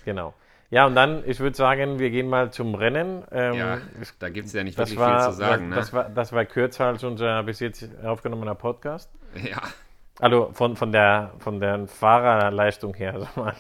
genau. 0.06 0.34
Ja, 0.70 0.88
und 0.88 0.96
dann, 0.96 1.22
ich 1.30 1.40
würde 1.40 1.56
sagen, 1.56 2.00
wir 2.00 2.10
gehen 2.10 2.28
mal 2.28 2.52
zum 2.52 2.74
Rennen. 2.74 3.24
Ähm, 3.32 3.54
Ja, 3.54 3.78
da 4.18 4.30
gibt 4.30 4.48
es 4.48 4.54
ja 4.54 4.64
nicht 4.64 4.78
das 4.80 4.90
wirklich 4.90 5.00
war, 5.00 5.22
viel 5.26 5.32
zu 5.32 5.38
sagen. 5.38 5.70
das, 5.70 5.78
das, 5.80 5.92
Ne? 5.94 5.98
war, 6.00 6.10
das 6.10 6.32
war 6.34 6.46
kürzer 6.46 6.86
als 6.88 7.04
unser 7.04 7.44
bis 7.44 7.60
jetzt 7.60 7.88
aufgenommener 8.04 8.56
Podcast. 8.56 9.12
Ja, 9.36 9.62
Also 10.20 10.50
von, 10.54 10.76
von, 10.76 10.92
der, 10.92 11.34
von 11.38 11.60
der 11.60 11.86
Fahrerleistung 11.88 12.96
her, 12.96 13.16
sag 13.20 13.38
mal. 13.38 13.54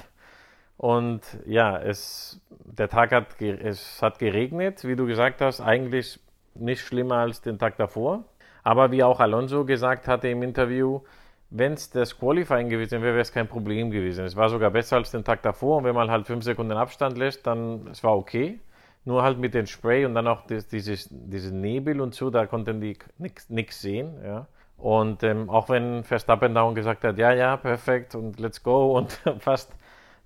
Und 0.77 1.21
ja, 1.45 1.77
es, 1.77 2.41
der 2.49 2.89
Tag 2.89 3.11
hat, 3.11 3.39
es 3.39 4.01
hat 4.01 4.17
geregnet, 4.17 4.83
wie 4.83 4.95
du 4.95 5.05
gesagt 5.05 5.39
hast, 5.41 5.61
eigentlich 5.61 6.19
nicht 6.55 6.81
schlimmer 6.81 7.17
als 7.17 7.41
den 7.41 7.59
Tag 7.59 7.77
davor. 7.77 8.23
Aber 8.63 8.91
wie 8.91 9.03
auch 9.03 9.19
Alonso 9.19 9.65
gesagt 9.65 10.07
hatte 10.07 10.29
im 10.29 10.41
Interview, 10.43 11.01
wenn 11.49 11.73
es 11.73 11.89
das 11.89 12.17
Qualifying 12.17 12.69
gewesen 12.69 13.01
wäre, 13.01 13.13
wäre 13.13 13.21
es 13.21 13.31
kein 13.31 13.47
Problem 13.47 13.91
gewesen. 13.91 14.25
Es 14.25 14.35
war 14.35 14.49
sogar 14.49 14.71
besser 14.71 14.97
als 14.97 15.11
den 15.11 15.23
Tag 15.23 15.43
davor. 15.43 15.77
Und 15.77 15.83
wenn 15.83 15.95
man 15.95 16.09
halt 16.09 16.25
fünf 16.25 16.43
Sekunden 16.43 16.73
Abstand 16.73 17.17
lässt, 17.17 17.45
dann 17.45 17.87
es 17.91 18.03
war 18.03 18.17
okay. 18.17 18.59
Nur 19.05 19.21
halt 19.21 19.37
mit 19.37 19.53
dem 19.53 19.67
Spray 19.67 20.05
und 20.05 20.15
dann 20.15 20.27
auch 20.27 20.47
das, 20.47 20.67
dieses, 20.67 21.09
dieses 21.11 21.51
Nebel 21.51 22.01
und 22.01 22.15
so, 22.15 22.29
da 22.29 22.45
konnten 22.47 22.81
die 22.81 22.97
nichts 23.17 23.81
sehen. 23.81 24.15
Ja. 24.23 24.47
Und 24.77 25.23
ähm, 25.23 25.49
auch 25.49 25.69
wenn 25.69 26.03
Verstappen 26.03 26.55
dauernd 26.55 26.75
gesagt 26.75 27.03
hat, 27.03 27.17
ja, 27.17 27.33
ja, 27.33 27.57
perfekt 27.57 28.15
und 28.15 28.39
let's 28.39 28.63
go 28.63 28.97
und 28.97 29.11
fast 29.39 29.75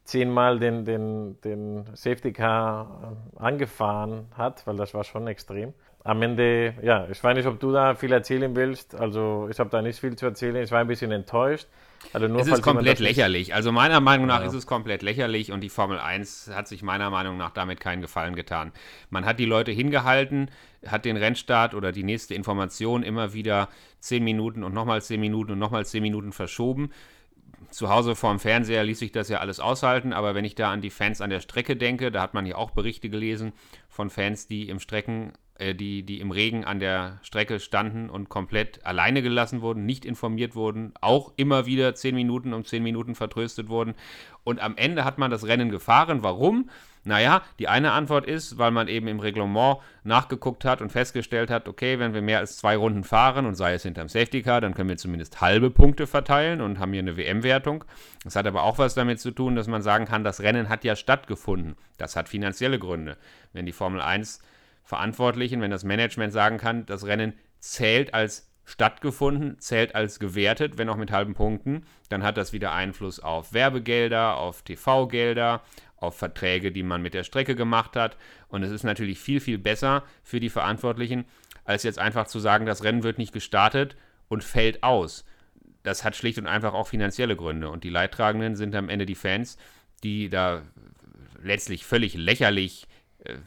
zehnmal 0.04 0.60
den, 0.60 0.86
den, 0.86 1.42
den 1.42 1.86
Safety 1.94 2.32
Car 2.32 3.18
äh, 3.36 3.44
angefahren 3.44 4.28
hat, 4.38 4.66
weil 4.66 4.78
das 4.78 4.94
war 4.94 5.04
schon 5.04 5.28
extrem. 5.28 5.74
Am 6.04 6.22
Ende, 6.22 6.74
ja, 6.82 7.08
ich 7.12 7.22
weiß 7.22 7.36
nicht, 7.36 7.48
ob 7.48 7.60
du 7.60 7.72
da 7.72 7.96
viel 7.96 8.12
erzählen 8.12 8.56
willst. 8.56 8.96
Also 8.96 9.48
ich 9.52 9.60
habe 9.60 9.70
da 9.70 9.82
nicht 9.82 10.00
viel 10.00 10.16
zu 10.16 10.26
erzählen. 10.26 10.56
Ich 10.58 10.72
war 10.72 10.80
ein 10.80 10.88
bisschen 10.88 11.12
enttäuscht. 11.12 11.68
Also 12.14 12.28
nur 12.28 12.40
es 12.40 12.48
ist 12.48 12.62
komplett 12.62 13.00
lächerlich. 13.00 13.54
Also 13.54 13.72
meiner 13.72 14.00
Meinung 14.00 14.28
nach 14.28 14.40
Ja. 14.42 14.46
ist 14.46 14.54
es 14.54 14.68
komplett 14.68 15.02
lächerlich 15.02 15.52
und 15.52 15.62
die 15.62 15.70
Formel 15.70 16.00
1 16.00 16.52
hat 16.54 16.68
sich 16.68 16.84
meiner 16.84 17.10
Meinung 17.10 17.38
nach 17.38 17.50
damit 17.52 17.80
keinen 17.80 18.02
Gefallen 18.02 18.36
getan. 18.36 18.72
Man 19.10 19.26
hat 19.26 19.40
die 19.40 19.46
Leute 19.46 19.72
hingehalten, 19.72 20.50
hat 20.86 21.06
den 21.06 21.18
Rennstart 21.18 21.74
oder 21.74 21.92
die 21.92 22.04
nächste 22.04 22.36
Information 22.36 23.04
immer 23.04 23.34
wieder 23.34 23.68
10 24.00 24.24
Minuten 24.24 24.64
und 24.64 24.74
nochmal 24.74 25.02
10 25.02 25.20
Minuten 25.20 25.54
und 25.54 25.60
nochmal 25.60 25.86
10 25.86 26.02
Minuten 26.02 26.32
verschoben. 26.32 26.92
Zu 27.70 27.90
Hause 27.90 28.16
vorm 28.16 28.40
Fernseher 28.40 28.84
ließ 28.84 29.00
sich 29.00 29.12
das 29.12 29.30
ja 29.30 29.40
alles 29.40 29.60
aushalten, 29.60 30.14
aber 30.14 30.36
wenn 30.36 30.46
ich 30.46 30.56
da 30.56 30.72
an 30.72 30.82
die 30.82 30.90
Fans 30.90 31.20
an 31.20 31.30
der 31.30 31.42
Strecke 31.42 31.76
denke, 31.76 32.12
da 32.12 32.22
hat 32.22 32.34
man 32.34 32.46
ja 32.46 32.56
auch 32.56 32.72
Berichte 32.72 33.10
gelesen 33.10 33.54
von 33.90 34.10
Fans, 34.10 34.48
die 34.48 34.70
im 34.70 34.80
Strecken, 34.80 35.34
äh, 35.56 35.76
die, 35.76 36.04
die 36.04 36.20
im 36.22 36.32
Regen 36.32 36.64
an 36.64 36.80
der 36.80 37.20
Strecke 37.24 37.60
standen 37.60 38.10
und 38.10 38.30
komplett 38.30 38.86
alleine 38.86 39.22
gelassen 39.22 39.62
wurden, 39.62 39.86
nicht 39.86 40.06
informiert 40.06 40.56
wurden, 40.56 40.94
auch 41.02 41.34
immer 41.36 41.66
wieder 41.66 41.94
10 41.94 42.16
Minuten 42.16 42.54
um 42.54 42.64
10 42.64 42.82
Minuten 42.82 43.16
vertröstet 43.16 43.68
wurden. 43.68 43.96
Und 44.46 44.62
am 44.62 44.78
Ende 44.78 45.04
hat 45.04 45.18
man 45.18 45.30
das 45.30 45.46
Rennen 45.46 45.70
gefahren. 45.70 46.24
Warum? 46.24 46.70
Naja, 47.08 47.42
die 47.58 47.70
eine 47.70 47.94
Antwort 47.94 48.26
ist, 48.26 48.58
weil 48.58 48.72
man 48.72 48.90
eben 48.90 49.08
im 49.08 49.22
Reglement 49.22 49.78
nachgeguckt 50.04 50.66
hat 50.66 50.82
und 50.82 50.92
festgestellt 50.92 51.50
hat, 51.50 51.70
okay, 51.70 52.00
wenn 52.00 52.14
wir 52.14 52.22
mehr 52.22 52.40
als 52.40 52.58
zwei 52.58 52.76
Runden 52.76 53.06
fahren 53.06 53.46
und 53.46 53.56
sei 53.56 53.74
es 53.74 53.84
hinterm 53.84 54.10
Safety 54.10 54.42
Car, 54.42 54.60
dann 54.60 54.74
können 54.74 54.90
wir 54.90 54.98
zumindest 54.98 55.40
halbe 55.40 55.70
Punkte 55.70 56.06
verteilen 56.06 56.60
und 56.60 56.80
haben 56.80 56.92
hier 56.92 57.02
eine 57.02 57.16
WM-Wertung. 57.16 57.86
Das 58.26 58.36
hat 58.36 58.46
aber 58.46 58.64
auch 58.64 58.78
was 58.78 58.94
damit 58.94 59.22
zu 59.22 59.32
tun, 59.32 59.56
dass 59.56 59.68
man 59.68 59.82
sagen 59.82 60.04
kann, 60.04 60.26
das 60.26 60.42
Rennen 60.42 60.68
hat 60.68 60.84
ja 60.84 60.98
stattgefunden. 60.98 61.78
Das 61.98 62.18
hat 62.18 62.28
finanzielle 62.28 62.78
Gründe. 62.78 63.16
Wenn 63.54 63.66
die 63.66 63.72
Formel 63.72 64.02
1 64.02 64.42
Verantwortlichen, 64.84 65.62
wenn 65.62 65.72
das 65.72 65.86
Management 65.86 66.34
sagen 66.34 66.58
kann, 66.58 66.86
das 66.86 67.06
Rennen 67.06 67.34
zählt 67.60 68.14
als 68.14 68.50
stattgefunden, 68.68 69.58
zählt 69.60 69.96
als 69.96 70.20
gewertet, 70.20 70.78
wenn 70.78 70.90
auch 70.90 70.98
mit 70.98 71.12
halben 71.12 71.34
Punkten, 71.34 71.86
dann 72.10 72.22
hat 72.22 72.36
das 72.36 72.52
wieder 72.52 72.74
Einfluss 72.74 73.22
auf 73.22 73.54
Werbegelder, 73.54 74.36
auf 74.36 74.62
TV-Gelder, 74.62 75.62
auf 75.98 76.18
Verträge, 76.18 76.72
die 76.72 76.84
man 76.84 77.02
mit 77.02 77.14
der 77.14 77.24
Strecke 77.24 77.56
gemacht 77.56 77.96
hat. 77.96 78.18
Und 78.50 78.64
es 78.64 78.72
ist 78.72 78.84
natürlich 78.84 79.20
viel, 79.20 79.40
viel 79.40 79.58
besser 79.58 80.04
für 80.24 80.40
die 80.40 80.50
Verantwortlichen, 80.50 81.26
als 81.66 81.84
jetzt 81.84 82.00
einfach 82.00 82.28
zu 82.28 82.40
sagen, 82.40 82.66
das 82.66 82.84
Rennen 82.84 83.04
wird 83.04 83.18
nicht 83.18 83.34
gestartet 83.34 83.96
und 84.28 84.44
fällt 84.44 84.84
aus. 84.84 85.26
Das 85.84 86.04
hat 86.04 86.16
schlicht 86.16 86.38
und 86.38 86.48
einfach 86.48 86.74
auch 86.74 86.88
finanzielle 86.88 87.36
Gründe. 87.36 87.70
Und 87.70 87.84
die 87.84 87.90
Leidtragenden 87.90 88.56
sind 88.56 88.76
am 88.76 88.90
Ende 88.90 89.06
die 89.06 89.16
Fans, 89.16 89.58
die 90.04 90.30
da 90.30 90.62
letztlich 91.42 91.86
völlig 91.86 92.14
lächerlich 92.14 92.88
äh, 93.24 93.38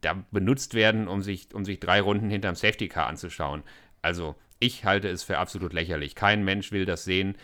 da 0.00 0.22
benutzt 0.30 0.74
werden, 0.74 1.08
um 1.08 1.22
sich, 1.22 1.54
um 1.54 1.64
sich 1.64 1.80
drei 1.80 2.00
Runden 2.00 2.30
hinterm 2.30 2.54
Safety 2.54 2.88
Car 2.88 3.06
anzuschauen. 3.06 3.62
Also, 4.02 4.36
ich 4.60 4.84
halte 4.84 5.08
es 5.08 5.22
für 5.22 5.38
absolut 5.38 5.72
lächerlich. 5.72 6.14
Kein 6.14 6.44
Mensch 6.44 6.72
will 6.72 6.84
das 6.84 7.04
sehen. 7.04 7.36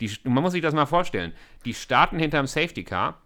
Die, 0.00 0.10
man 0.24 0.42
muss 0.42 0.52
sich 0.52 0.62
das 0.62 0.74
mal 0.74 0.86
vorstellen. 0.86 1.32
Die 1.64 1.74
starten 1.74 2.18
hinterm 2.18 2.46
Safety 2.46 2.84
Car 2.84 3.20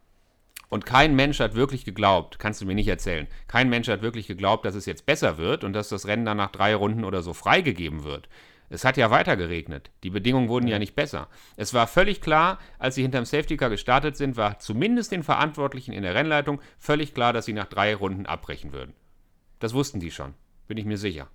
und 0.72 0.86
kein 0.86 1.14
Mensch 1.14 1.38
hat 1.38 1.54
wirklich 1.54 1.84
geglaubt, 1.84 2.38
kannst 2.38 2.62
du 2.62 2.64
mir 2.64 2.74
nicht 2.74 2.88
erzählen, 2.88 3.28
kein 3.46 3.68
Mensch 3.68 3.88
hat 3.88 4.00
wirklich 4.00 4.26
geglaubt, 4.26 4.64
dass 4.64 4.74
es 4.74 4.86
jetzt 4.86 5.04
besser 5.04 5.36
wird 5.36 5.64
und 5.64 5.74
dass 5.74 5.90
das 5.90 6.06
Rennen 6.06 6.24
dann 6.24 6.38
nach 6.38 6.50
drei 6.50 6.74
Runden 6.74 7.04
oder 7.04 7.20
so 7.20 7.34
freigegeben 7.34 8.04
wird. 8.04 8.26
Es 8.70 8.86
hat 8.86 8.96
ja 8.96 9.10
weiter 9.10 9.36
geregnet. 9.36 9.90
Die 10.02 10.08
Bedingungen 10.08 10.48
wurden 10.48 10.68
ja 10.68 10.78
nicht 10.78 10.94
besser. 10.94 11.28
Es 11.58 11.74
war 11.74 11.86
völlig 11.86 12.22
klar, 12.22 12.58
als 12.78 12.94
sie 12.94 13.02
hinterm 13.02 13.26
Safety 13.26 13.58
Car 13.58 13.68
gestartet 13.68 14.16
sind, 14.16 14.38
war 14.38 14.60
zumindest 14.60 15.12
den 15.12 15.22
Verantwortlichen 15.22 15.92
in 15.92 16.04
der 16.04 16.14
Rennleitung 16.14 16.58
völlig 16.78 17.12
klar, 17.12 17.34
dass 17.34 17.44
sie 17.44 17.52
nach 17.52 17.66
drei 17.66 17.94
Runden 17.94 18.24
abbrechen 18.24 18.72
würden. 18.72 18.94
Das 19.58 19.74
wussten 19.74 20.00
die 20.00 20.10
schon, 20.10 20.32
bin 20.68 20.78
ich 20.78 20.86
mir 20.86 20.96
sicher. 20.96 21.28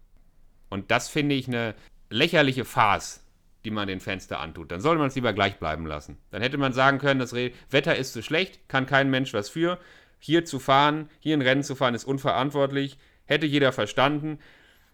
Und 0.71 0.89
das 0.89 1.09
finde 1.09 1.35
ich 1.35 1.47
eine 1.47 1.75
lächerliche 2.09 2.65
Farce, 2.65 3.23
die 3.65 3.71
man 3.71 3.87
den 3.87 3.99
Fans 3.99 4.27
da 4.27 4.37
antut. 4.37 4.71
Dann 4.71 4.81
sollte 4.81 4.99
man 4.99 5.07
es 5.07 5.15
lieber 5.15 5.33
gleich 5.33 5.57
bleiben 5.57 5.85
lassen. 5.85 6.17
Dann 6.31 6.41
hätte 6.41 6.57
man 6.57 6.73
sagen 6.73 6.99
können, 6.99 7.19
das 7.19 7.33
Wetter 7.33 7.95
ist 7.95 8.13
zu 8.13 8.21
schlecht, 8.21 8.69
kann 8.69 8.85
kein 8.85 9.09
Mensch 9.09 9.33
was 9.33 9.49
für. 9.49 9.79
Hier 10.19 10.45
zu 10.45 10.59
fahren, 10.59 11.09
hier 11.19 11.35
ein 11.35 11.41
Rennen 11.41 11.63
zu 11.63 11.75
fahren, 11.75 11.95
ist 11.95 12.05
unverantwortlich. 12.05 12.97
Hätte 13.25 13.45
jeder 13.45 13.71
verstanden. 13.71 14.39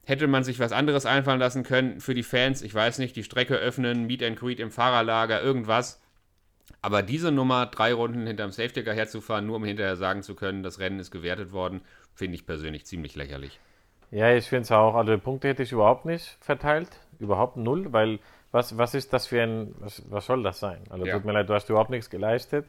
Hätte 0.05 0.27
man 0.27 0.43
sich 0.43 0.59
was 0.59 0.73
anderes 0.73 1.05
einfallen 1.05 1.39
lassen 1.39 1.63
können 1.63 2.01
für 2.01 2.13
die 2.13 2.23
Fans, 2.23 2.61
ich 2.61 2.75
weiß 2.75 2.97
nicht, 2.97 3.15
die 3.15 3.23
Strecke 3.23 3.55
öffnen, 3.55 4.05
Meet 4.05 4.23
and 4.23 4.37
Greet 4.37 4.59
im 4.59 4.69
Fahrerlager, 4.69 5.41
irgendwas. 5.41 6.01
Aber 6.81 7.01
diese 7.03 7.31
Nummer, 7.31 7.67
drei 7.67 7.93
Runden 7.93 8.27
hinterm 8.27 8.51
Safety 8.51 8.83
Car 8.83 8.95
herzufahren, 8.95 9.45
nur 9.45 9.55
um 9.57 9.63
hinterher 9.63 9.95
sagen 9.95 10.21
zu 10.21 10.35
können, 10.35 10.61
das 10.61 10.79
Rennen 10.79 10.99
ist 10.99 11.11
gewertet 11.11 11.53
worden, 11.53 11.81
finde 12.13 12.35
ich 12.35 12.45
persönlich 12.45 12.85
ziemlich 12.85 13.15
lächerlich. 13.15 13.59
Ja, 14.11 14.33
ich 14.35 14.47
finde 14.47 14.63
es 14.63 14.71
auch. 14.71 14.95
Also 14.95 15.17
Punkte 15.17 15.47
hätte 15.47 15.63
ich 15.63 15.71
überhaupt 15.71 16.05
nicht 16.05 16.37
verteilt. 16.41 16.89
Überhaupt 17.19 17.55
null, 17.55 17.93
weil 17.93 18.19
was, 18.53 18.77
was 18.77 18.93
ist 18.93 19.11
das 19.11 19.27
für 19.27 19.41
ein, 19.41 19.73
was, 19.79 20.03
was 20.09 20.27
soll 20.27 20.43
das 20.43 20.59
sein? 20.59 20.83
Also 20.89 21.05
Ja. 21.05 21.15
tut 21.15 21.25
mir 21.25 21.33
leid, 21.33 21.49
du 21.49 21.53
hast 21.55 21.69
überhaupt 21.69 21.89
nichts 21.89 22.09
geleistet. 22.09 22.65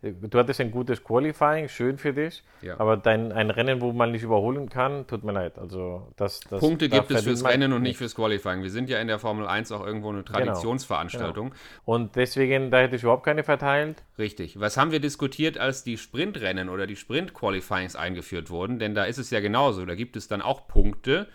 Du 0.00 0.38
hattest 0.38 0.60
ein 0.60 0.70
gutes 0.70 1.02
Qualifying, 1.02 1.68
schön 1.68 1.98
für 1.98 2.12
dich, 2.12 2.44
Ja. 2.62 2.78
aber 2.78 2.96
dein, 2.96 3.32
ein 3.32 3.50
Rennen, 3.50 3.80
wo 3.80 3.92
man 3.92 4.12
nicht 4.12 4.22
überholen 4.22 4.68
kann, 4.68 5.08
tut 5.08 5.24
mir 5.24 5.32
leid. 5.32 5.58
Also 5.58 6.12
das, 6.16 6.38
das, 6.40 6.60
Punkte 6.60 6.88
da 6.88 6.98
gibt 6.98 7.10
es 7.10 7.24
fürs 7.24 7.44
Rennen 7.44 7.72
und 7.72 7.82
nicht 7.82 7.96
fürs 7.98 8.14
Qualifying. 8.14 8.62
Wir 8.62 8.70
sind 8.70 8.88
ja 8.88 9.00
in 9.00 9.08
der 9.08 9.18
Formel 9.18 9.48
1 9.48 9.72
auch 9.72 9.84
irgendwo 9.84 10.10
eine 10.10 10.24
Traditionsveranstaltung. 10.24 11.52
Und 11.84 12.14
deswegen, 12.14 12.70
da 12.70 12.78
hätte 12.78 12.94
ich 12.94 13.02
überhaupt 13.02 13.24
keine 13.24 13.42
verteilt. 13.42 14.04
Richtig. 14.18 14.60
Was 14.60 14.76
haben 14.76 14.92
wir 14.92 15.00
diskutiert, 15.00 15.58
als 15.58 15.82
die 15.82 15.98
Sprintrennen 15.98 16.68
oder 16.68 16.86
die 16.86 16.96
Sprint-Qualifyings 16.96 17.96
eingeführt 17.96 18.50
wurden? 18.50 18.78
Denn 18.78 18.94
da 18.94 19.04
ist 19.04 19.18
es 19.18 19.30
ja 19.30 19.40
genauso. 19.40 19.84
Da 19.84 19.96
gibt 19.96 20.16
es 20.16 20.28
dann 20.28 20.42
auch 20.42 20.68
Punkte, 20.68 21.26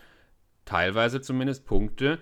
teilweise 0.64 1.20
zumindest 1.20 1.66
Punkte, 1.66 2.20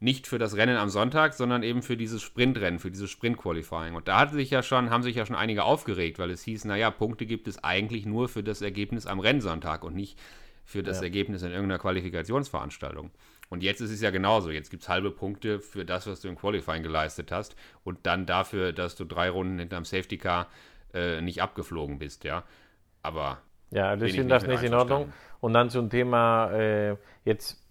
nicht 0.00 0.26
für 0.26 0.38
das 0.38 0.56
Rennen 0.56 0.76
am 0.76 0.88
Sonntag, 0.90 1.34
sondern 1.34 1.62
eben 1.62 1.82
für 1.82 1.96
dieses 1.96 2.22
Sprintrennen, 2.22 2.78
für 2.78 2.90
dieses 2.90 3.10
Sprint-Qualifying. 3.10 3.94
Und 3.94 4.06
da 4.06 4.20
hat 4.20 4.32
sich 4.32 4.50
ja 4.50 4.62
schon, 4.62 4.90
haben 4.90 5.02
sich 5.02 5.16
ja 5.16 5.26
schon 5.26 5.34
einige 5.36 5.64
aufgeregt, 5.64 6.18
weil 6.18 6.30
es 6.30 6.42
hieß, 6.42 6.66
naja, 6.66 6.90
Punkte 6.90 7.26
gibt 7.26 7.48
es 7.48 7.62
eigentlich 7.64 8.06
nur 8.06 8.28
für 8.28 8.42
das 8.44 8.62
Ergebnis 8.62 9.06
am 9.06 9.18
Rennsonntag 9.18 9.82
und 9.82 9.96
nicht 9.96 10.18
für 10.64 10.82
das 10.82 10.98
Ja. 10.98 11.04
Ergebnis 11.04 11.42
in 11.42 11.50
irgendeiner 11.50 11.78
Qualifikationsveranstaltung. 11.80 13.10
Und 13.48 13.62
jetzt 13.62 13.80
ist 13.80 13.90
es 13.90 14.00
ja 14.02 14.10
genauso. 14.10 14.50
Jetzt 14.50 14.70
gibt 14.70 14.82
es 14.82 14.88
halbe 14.88 15.10
Punkte 15.10 15.58
für 15.60 15.84
das, 15.84 16.06
was 16.06 16.20
du 16.20 16.28
im 16.28 16.36
Qualifying 16.36 16.82
geleistet 16.82 17.32
hast 17.32 17.56
und 17.82 17.98
dann 18.04 18.26
dafür, 18.26 18.72
dass 18.72 18.94
du 18.94 19.04
drei 19.04 19.30
Runden 19.30 19.58
hinterm 19.58 19.84
Safety 19.84 20.18
Car 20.18 20.48
äh, 20.92 21.20
nicht 21.22 21.42
abgeflogen 21.42 21.98
bist, 21.98 22.24
ja. 22.24 22.44
Aber 23.02 23.38
Ja, 23.70 23.94
ich 23.94 24.12
finde 24.12 24.34
das 24.34 24.46
nicht 24.46 24.62
in 24.62 24.74
Ordnung. 24.74 25.12
Und 25.40 25.54
dann 25.54 25.70
zum 25.70 25.88
Thema 25.88 26.50
äh, 26.52 26.96
jetzt 27.24 27.62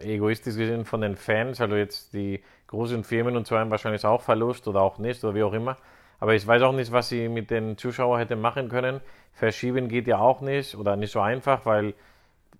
egoistisch 0.00 0.56
gesehen 0.56 0.84
von 0.84 1.00
den 1.00 1.16
Fans, 1.16 1.60
also 1.60 1.76
jetzt 1.76 2.12
die 2.12 2.42
großen 2.66 3.04
Firmen 3.04 3.36
und 3.36 3.46
so 3.46 3.58
haben 3.58 3.70
wahrscheinlich 3.70 4.04
auch 4.04 4.22
Verlust 4.22 4.66
oder 4.68 4.80
auch 4.80 4.98
nicht 4.98 5.22
oder 5.24 5.34
wie 5.34 5.42
auch 5.42 5.52
immer. 5.52 5.76
Aber 6.20 6.34
ich 6.34 6.46
weiß 6.46 6.62
auch 6.62 6.72
nicht, 6.72 6.92
was 6.92 7.08
sie 7.08 7.28
mit 7.28 7.50
den 7.50 7.76
Zuschauern 7.76 8.18
hätten 8.18 8.40
machen 8.40 8.68
können. 8.68 9.00
Verschieben 9.32 9.88
geht 9.88 10.06
ja 10.06 10.18
auch 10.18 10.40
nicht 10.40 10.76
oder 10.76 10.96
nicht 10.96 11.12
so 11.12 11.20
einfach, 11.20 11.66
weil 11.66 11.94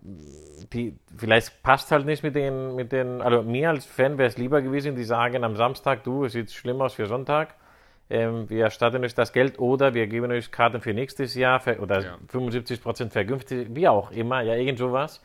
die, 0.02 0.96
vielleicht 1.16 1.62
passt 1.62 1.92
halt 1.92 2.06
nicht 2.06 2.22
mit 2.22 2.34
den, 2.34 2.74
mit 2.74 2.92
den, 2.92 3.20
also 3.22 3.42
mir 3.42 3.70
als 3.70 3.86
Fan 3.86 4.18
wäre 4.18 4.28
es 4.28 4.36
lieber 4.36 4.62
gewesen, 4.62 4.96
die 4.96 5.04
sagen 5.04 5.44
am 5.44 5.56
Samstag, 5.56 6.02
du, 6.02 6.24
es 6.24 6.32
sieht 6.32 6.50
schlimm 6.50 6.80
aus 6.80 6.94
für 6.94 7.06
Sonntag, 7.06 7.54
ähm, 8.10 8.50
wir 8.50 8.64
erstatten 8.64 9.04
euch 9.04 9.14
das 9.14 9.32
Geld 9.32 9.58
oder 9.58 9.94
wir 9.94 10.06
geben 10.06 10.30
euch 10.32 10.50
Karten 10.50 10.80
für 10.80 10.92
nächstes 10.92 11.34
Jahr 11.34 11.60
für, 11.60 11.78
oder 11.78 12.00
ja. 12.00 12.18
75% 12.32 13.10
vergünstigt, 13.10 13.74
wie 13.74 13.86
auch 13.86 14.10
immer, 14.10 14.42
ja, 14.42 14.54
irgend 14.54 14.78
sowas, 14.78 15.22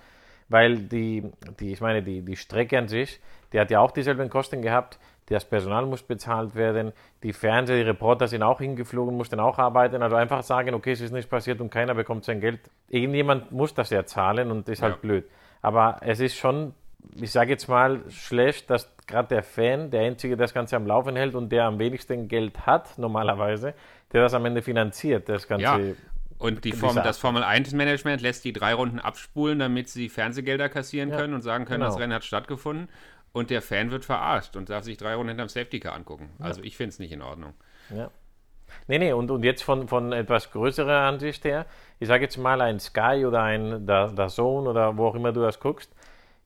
weil 0.50 0.78
die, 0.78 1.32
die, 1.60 1.74
ich 1.74 1.82
meine, 1.82 2.04
die, 2.04 2.22
die 2.22 2.36
Strecke 2.36 2.78
an 2.78 2.88
sich, 2.88 3.20
die 3.54 3.60
hat 3.60 3.72
ja 3.72 3.80
auch 3.80 3.92
dieselben 3.92 4.30
Kosten 4.30 4.62
gehabt, 4.62 5.00
das 5.28 5.44
Personal 5.44 5.86
muss 5.86 6.04
bezahlt 6.04 6.56
werden, 6.56 6.94
die 7.22 7.34
Fernseher, 7.34 7.78
die 7.78 7.90
Reporter 7.90 8.28
sind 8.28 8.44
auch 8.44 8.60
hingeflogen, 8.60 9.16
mussten 9.16 9.40
auch 9.40 9.58
arbeiten. 9.58 10.02
Also 10.02 10.16
einfach 10.16 10.42
sagen, 10.42 10.74
okay, 10.74 10.94
es 10.94 11.02
ist 11.02 11.12
nicht 11.12 11.30
passiert 11.30 11.60
und 11.60 11.70
keiner 11.70 11.94
bekommt 11.96 12.24
sein 12.24 12.40
Geld. 12.40 12.62
Irgendjemand 12.88 13.52
muss 13.52 13.74
das 13.74 13.90
ja 13.90 14.06
zahlen 14.06 14.52
und 14.52 14.70
ist 14.70 14.82
halt 14.82 14.96
ja. 14.96 15.00
blöd. 15.02 15.26
Aber 15.62 15.98
es 16.02 16.22
ist 16.22 16.38
schon, 16.38 16.74
ich 17.16 17.32
sage 17.32 17.52
jetzt 17.52 17.68
mal, 17.68 18.02
schlecht, 18.10 18.70
dass 18.70 18.96
gerade 19.06 19.28
der 19.28 19.44
Fan, 19.44 19.92
der 19.92 20.02
Einzige, 20.02 20.38
der 20.38 20.46
das 20.46 20.54
Ganze 20.54 20.78
am 20.78 20.88
Laufen 20.88 21.18
hält 21.18 21.36
und 21.36 21.52
der 21.52 21.66
am 21.66 21.78
wenigsten 21.78 22.30
Geld 22.30 22.66
hat, 22.66 22.98
normalerweise, 22.98 23.74
der 24.14 24.22
das 24.22 24.34
am 24.34 24.46
Ende 24.46 24.62
finanziert, 24.62 25.28
das 25.28 25.48
Ganze. 25.48 25.66
Ja. 25.66 25.96
Und 26.39 26.65
die 26.65 26.71
Form, 26.71 26.95
das 26.95 27.17
Formel-1-Management 27.17 28.21
lässt 28.21 28.45
die 28.45 28.54
drei 28.54 28.73
Runden 28.73 29.00
abspulen, 29.00 29.58
damit 29.60 29.89
sie 29.89 30.08
Fernsehgelder 30.08 30.69
kassieren 30.69 31.10
ja, 31.10 31.17
können 31.17 31.34
und 31.34 31.41
sagen 31.41 31.65
können, 31.65 31.80
genau. 31.80 31.91
das 31.91 32.00
Rennen 32.00 32.13
hat 32.13 32.23
stattgefunden 32.23 32.89
und 33.32 33.50
der 33.50 33.62
Fan 33.62 33.91
wird 33.91 34.06
verarscht 34.06 34.56
und 34.56 34.69
darf 34.69 34.84
sich 34.84 34.97
drei 34.97 35.15
Runden 35.15 35.30
hinterm 35.30 35.50
Safety 35.50 35.80
Car 35.80 35.93
angucken. 35.93 36.30
Ja. 36.39 36.45
Also 36.45 36.62
ich 36.62 36.78
finde 36.78 36.89
es 36.89 37.00
nicht 37.00 37.12
in 37.12 37.21
Ordnung. 37.21 37.54
Ja. 37.89 38.12
Nee, 38.88 39.00
nee, 39.00 39.13
und, 39.13 39.32
und 39.32 39.43
jetzt 39.43 39.63
von, 39.63 39.88
von 39.88 40.12
etwas 40.12 40.52
größerer 40.52 41.02
Ansicht 41.02 41.43
her, 41.45 41.65
ich 42.00 42.08
sage 42.08 42.23
jetzt 42.23 42.38
mal 42.38 42.62
ein 42.62 42.80
Sky 42.80 43.26
oder 43.26 43.41
ein 43.43 43.88
Zone 44.30 44.69
oder 44.69 44.97
wo 44.97 45.08
auch 45.08 45.15
immer 45.15 45.32
du 45.32 45.41
das 45.41 45.60
guckst, 45.60 45.91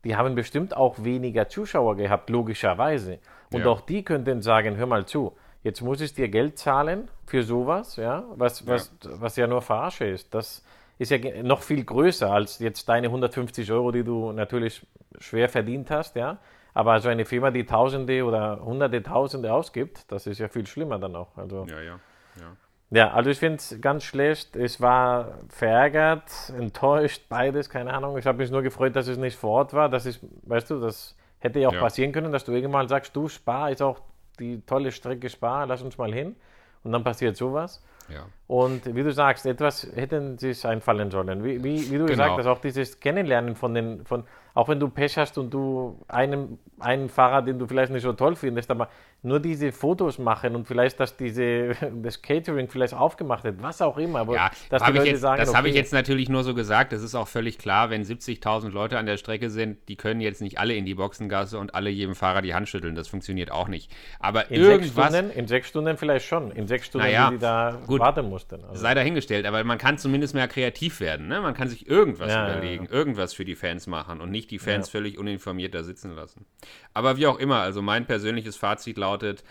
die 0.03 0.15
haben 0.15 0.35
bestimmt 0.35 0.75
auch 0.75 1.03
weniger 1.03 1.49
Zuschauer 1.49 1.95
gehabt, 1.95 2.29
logischerweise. 2.29 3.19
Und 3.51 3.61
ja. 3.61 3.67
auch 3.67 3.81
die 3.81 4.03
könnten 4.03 4.41
sagen, 4.41 4.77
hör 4.77 4.87
mal 4.87 5.05
zu, 5.05 5.35
jetzt 5.63 5.81
muss 5.81 6.01
ich 6.01 6.13
dir 6.13 6.29
Geld 6.29 6.57
zahlen 6.57 7.09
für 7.25 7.43
sowas, 7.43 7.95
ja, 7.95 8.23
was, 8.35 8.65
was, 8.67 8.91
ja. 9.03 9.09
was 9.13 9.35
ja 9.35 9.47
nur 9.47 9.61
Verarsche 9.61 10.05
ist. 10.05 10.33
Das 10.33 10.63
ist 10.97 11.11
ja 11.11 11.43
noch 11.43 11.61
viel 11.61 11.83
größer 11.83 12.31
als 12.31 12.59
jetzt 12.59 12.87
deine 12.87 13.07
150 13.07 13.71
Euro, 13.71 13.91
die 13.91 14.03
du 14.03 14.31
natürlich 14.31 14.85
schwer 15.19 15.49
verdient 15.49 15.89
hast, 15.89 16.15
ja. 16.15 16.37
Aber 16.73 16.99
so 16.99 17.09
eine 17.09 17.25
Firma, 17.25 17.51
die 17.51 17.65
Tausende 17.65 18.23
oder 18.23 18.61
Hunderte 18.63 19.03
Tausende 19.03 19.51
ausgibt, 19.53 20.09
das 20.11 20.25
ist 20.25 20.39
ja 20.39 20.47
viel 20.47 20.65
schlimmer 20.65 20.99
dann 20.99 21.15
auch. 21.15 21.35
Also, 21.37 21.65
ja, 21.69 21.81
ja. 21.81 21.99
Ja, 22.39 22.55
ja 22.91 23.11
also 23.11 23.29
ich 23.29 23.39
finde 23.39 23.57
es 23.57 23.77
ganz 23.81 24.03
schlecht. 24.03 24.55
Ich 24.55 24.79
war 24.79 25.39
verärgert, 25.49 26.31
enttäuscht, 26.57 27.23
beides, 27.27 27.69
keine 27.69 27.93
Ahnung. 27.93 28.17
Ich 28.17 28.25
habe 28.25 28.37
mich 28.37 28.51
nur 28.51 28.61
gefreut, 28.61 28.95
dass 28.95 29.07
es 29.07 29.17
nicht 29.17 29.37
vor 29.37 29.51
Ort 29.51 29.73
war. 29.73 29.89
Das 29.89 30.05
ist, 30.05 30.21
weißt 30.43 30.69
du, 30.69 30.79
das 30.79 31.17
hätte 31.39 31.59
ja 31.59 31.67
auch 31.67 31.73
ja. 31.73 31.81
passieren 31.81 32.13
können, 32.13 32.31
dass 32.31 32.45
du 32.45 32.53
irgendwann 32.53 32.87
sagst, 32.87 33.15
du, 33.15 33.27
Spa 33.27 33.67
ist 33.67 33.81
auch 33.81 33.99
die 34.41 34.61
tolle 34.65 34.91
Strecke 34.91 35.29
Spa, 35.29 35.63
lass 35.63 35.81
uns 35.81 35.97
mal 35.97 36.13
hin. 36.13 36.35
Und 36.83 36.91
dann 36.91 37.03
passiert 37.03 37.37
sowas. 37.37 37.83
Ja. 38.09 38.25
Und 38.47 38.93
wie 38.95 39.03
du 39.03 39.11
sagst, 39.13 39.45
etwas 39.45 39.87
hätten 39.95 40.37
sie 40.37 40.53
sich 40.53 40.65
einfallen 40.65 41.11
sollen. 41.11 41.43
Wie, 41.43 41.63
wie, 41.63 41.91
wie 41.91 41.97
du 41.97 42.05
genau. 42.05 42.07
gesagt 42.07 42.37
hast, 42.39 42.47
auch 42.47 42.59
dieses 42.59 42.99
Kennenlernen 42.99 43.55
von 43.55 43.73
den, 43.73 44.05
von, 44.05 44.23
auch 44.53 44.67
wenn 44.67 44.79
du 44.79 44.89
Pech 44.89 45.17
hast 45.17 45.37
und 45.37 45.53
du 45.53 45.99
einen, 46.07 46.59
einen 46.79 47.09
Fahrer, 47.09 47.41
den 47.41 47.59
du 47.59 47.67
vielleicht 47.67 47.91
nicht 47.91 48.03
so 48.03 48.13
toll 48.13 48.35
findest, 48.35 48.69
aber 48.71 48.89
nur 49.23 49.39
diese 49.39 49.71
Fotos 49.71 50.17
machen 50.17 50.55
und 50.55 50.67
vielleicht, 50.67 50.99
dass 50.99 51.15
diese, 51.15 51.73
das 52.01 52.21
Catering 52.21 52.67
vielleicht 52.69 52.93
aufgemacht 52.93 53.43
wird, 53.43 53.61
was 53.61 53.81
auch 53.81 53.97
immer. 53.97 54.19
Aber 54.19 54.35
ja, 54.35 54.51
dass 54.69 54.83
die 54.83 54.91
Leute 54.91 55.09
jetzt, 55.09 55.21
sagen, 55.21 55.39
das 55.39 55.49
okay, 55.49 55.57
habe 55.57 55.69
ich 55.69 55.75
jetzt 55.75 55.93
natürlich 55.93 56.27
nur 56.27 56.43
so 56.43 56.55
gesagt. 56.55 56.91
Das 56.91 57.03
ist 57.03 57.13
auch 57.13 57.27
völlig 57.27 57.59
klar, 57.59 57.91
wenn 57.91 58.03
70.000 58.03 58.69
Leute 58.69 58.97
an 58.97 59.05
der 59.05 59.17
Strecke 59.17 59.49
sind, 59.49 59.77
die 59.89 59.95
können 59.95 60.21
jetzt 60.21 60.41
nicht 60.41 60.59
alle 60.59 60.73
in 60.73 60.85
die 60.85 60.95
Boxengasse 60.95 61.59
und 61.59 61.75
alle 61.75 61.91
jedem 61.91 62.15
Fahrer 62.15 62.41
die 62.41 62.55
Hand 62.55 62.67
schütteln. 62.67 62.95
Das 62.95 63.07
funktioniert 63.07 63.51
auch 63.51 63.67
nicht. 63.67 63.91
Aber 64.19 64.49
in 64.49 64.61
irgendwas. 64.61 65.11
Sechs 65.11 65.17
Stunden, 65.17 65.37
in 65.37 65.47
sechs 65.47 65.67
Stunden 65.69 65.97
vielleicht 65.97 66.25
schon. 66.25 66.51
In 66.51 66.67
sechs 66.67 66.87
Stunden, 66.87 67.05
naja, 67.05 67.29
die 67.29 67.37
da 67.37 67.79
gut, 67.85 67.99
warten 67.99 68.27
mussten. 68.27 68.63
Also. 68.63 68.81
Sei 68.81 68.95
dahingestellt, 68.95 69.45
aber 69.45 69.63
man 69.63 69.77
kann 69.77 69.99
zumindest 69.99 70.33
mehr 70.33 70.47
kreativ 70.47 70.99
werden. 70.99 71.27
Ne? 71.27 71.41
Man 71.41 71.53
kann 71.53 71.67
sich 71.67 71.87
irgendwas 71.87 72.31
ja, 72.31 72.51
überlegen, 72.51 72.85
ja, 72.85 72.91
irgendwas 72.91 73.33
für 73.33 73.45
die 73.45 73.55
Fans 73.55 73.85
machen 73.85 74.19
und 74.19 74.31
nicht 74.31 74.40
die 74.47 74.59
Fans 74.59 74.89
völlig 74.89 75.17
uninformiert 75.17 75.73
da 75.73 75.83
sitzen 75.83 76.15
lassen. 76.15 76.45
Aber 76.93 77.17
wie 77.17 77.27
auch 77.27 77.39
immer, 77.39 77.57
also 77.57 77.81
mein 77.81 78.05
persönliches 78.05 78.55
Fazit 78.57 78.97
lautet, 78.97 79.43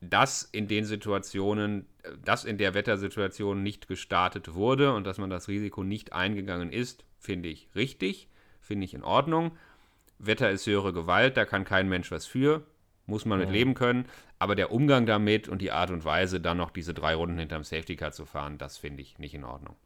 dass 0.00 0.42
in 0.42 0.66
den 0.66 0.84
Situationen, 0.84 1.86
dass 2.24 2.44
in 2.44 2.58
der 2.58 2.74
Wettersituation 2.74 3.62
nicht 3.62 3.86
gestartet 3.86 4.54
wurde 4.54 4.92
und 4.94 5.06
dass 5.06 5.18
man 5.18 5.30
das 5.30 5.48
Risiko 5.48 5.84
nicht 5.84 6.12
eingegangen 6.12 6.72
ist, 6.72 7.04
finde 7.18 7.48
ich 7.48 7.68
richtig, 7.74 8.28
finde 8.60 8.84
ich 8.84 8.94
in 8.94 9.04
Ordnung. 9.04 9.52
Wetter 10.18 10.50
ist 10.50 10.66
höhere 10.66 10.92
Gewalt, 10.92 11.36
da 11.36 11.44
kann 11.44 11.64
kein 11.64 11.88
Mensch 11.88 12.10
was 12.10 12.26
für, 12.26 12.64
muss 13.06 13.24
man 13.24 13.38
mit 13.38 13.50
leben 13.50 13.74
können. 13.74 14.06
Aber 14.38 14.56
der 14.56 14.72
Umgang 14.72 15.06
damit 15.06 15.48
und 15.48 15.62
die 15.62 15.70
Art 15.70 15.90
und 15.90 16.04
Weise, 16.04 16.40
dann 16.40 16.56
noch 16.56 16.70
diese 16.70 16.94
drei 16.94 17.14
Runden 17.14 17.38
hinterm 17.38 17.62
Safety 17.62 17.94
Car 17.94 18.12
zu 18.12 18.24
fahren, 18.24 18.58
das 18.58 18.78
finde 18.78 19.02
ich 19.02 19.18
nicht 19.18 19.34
in 19.34 19.44
Ordnung. 19.44 19.76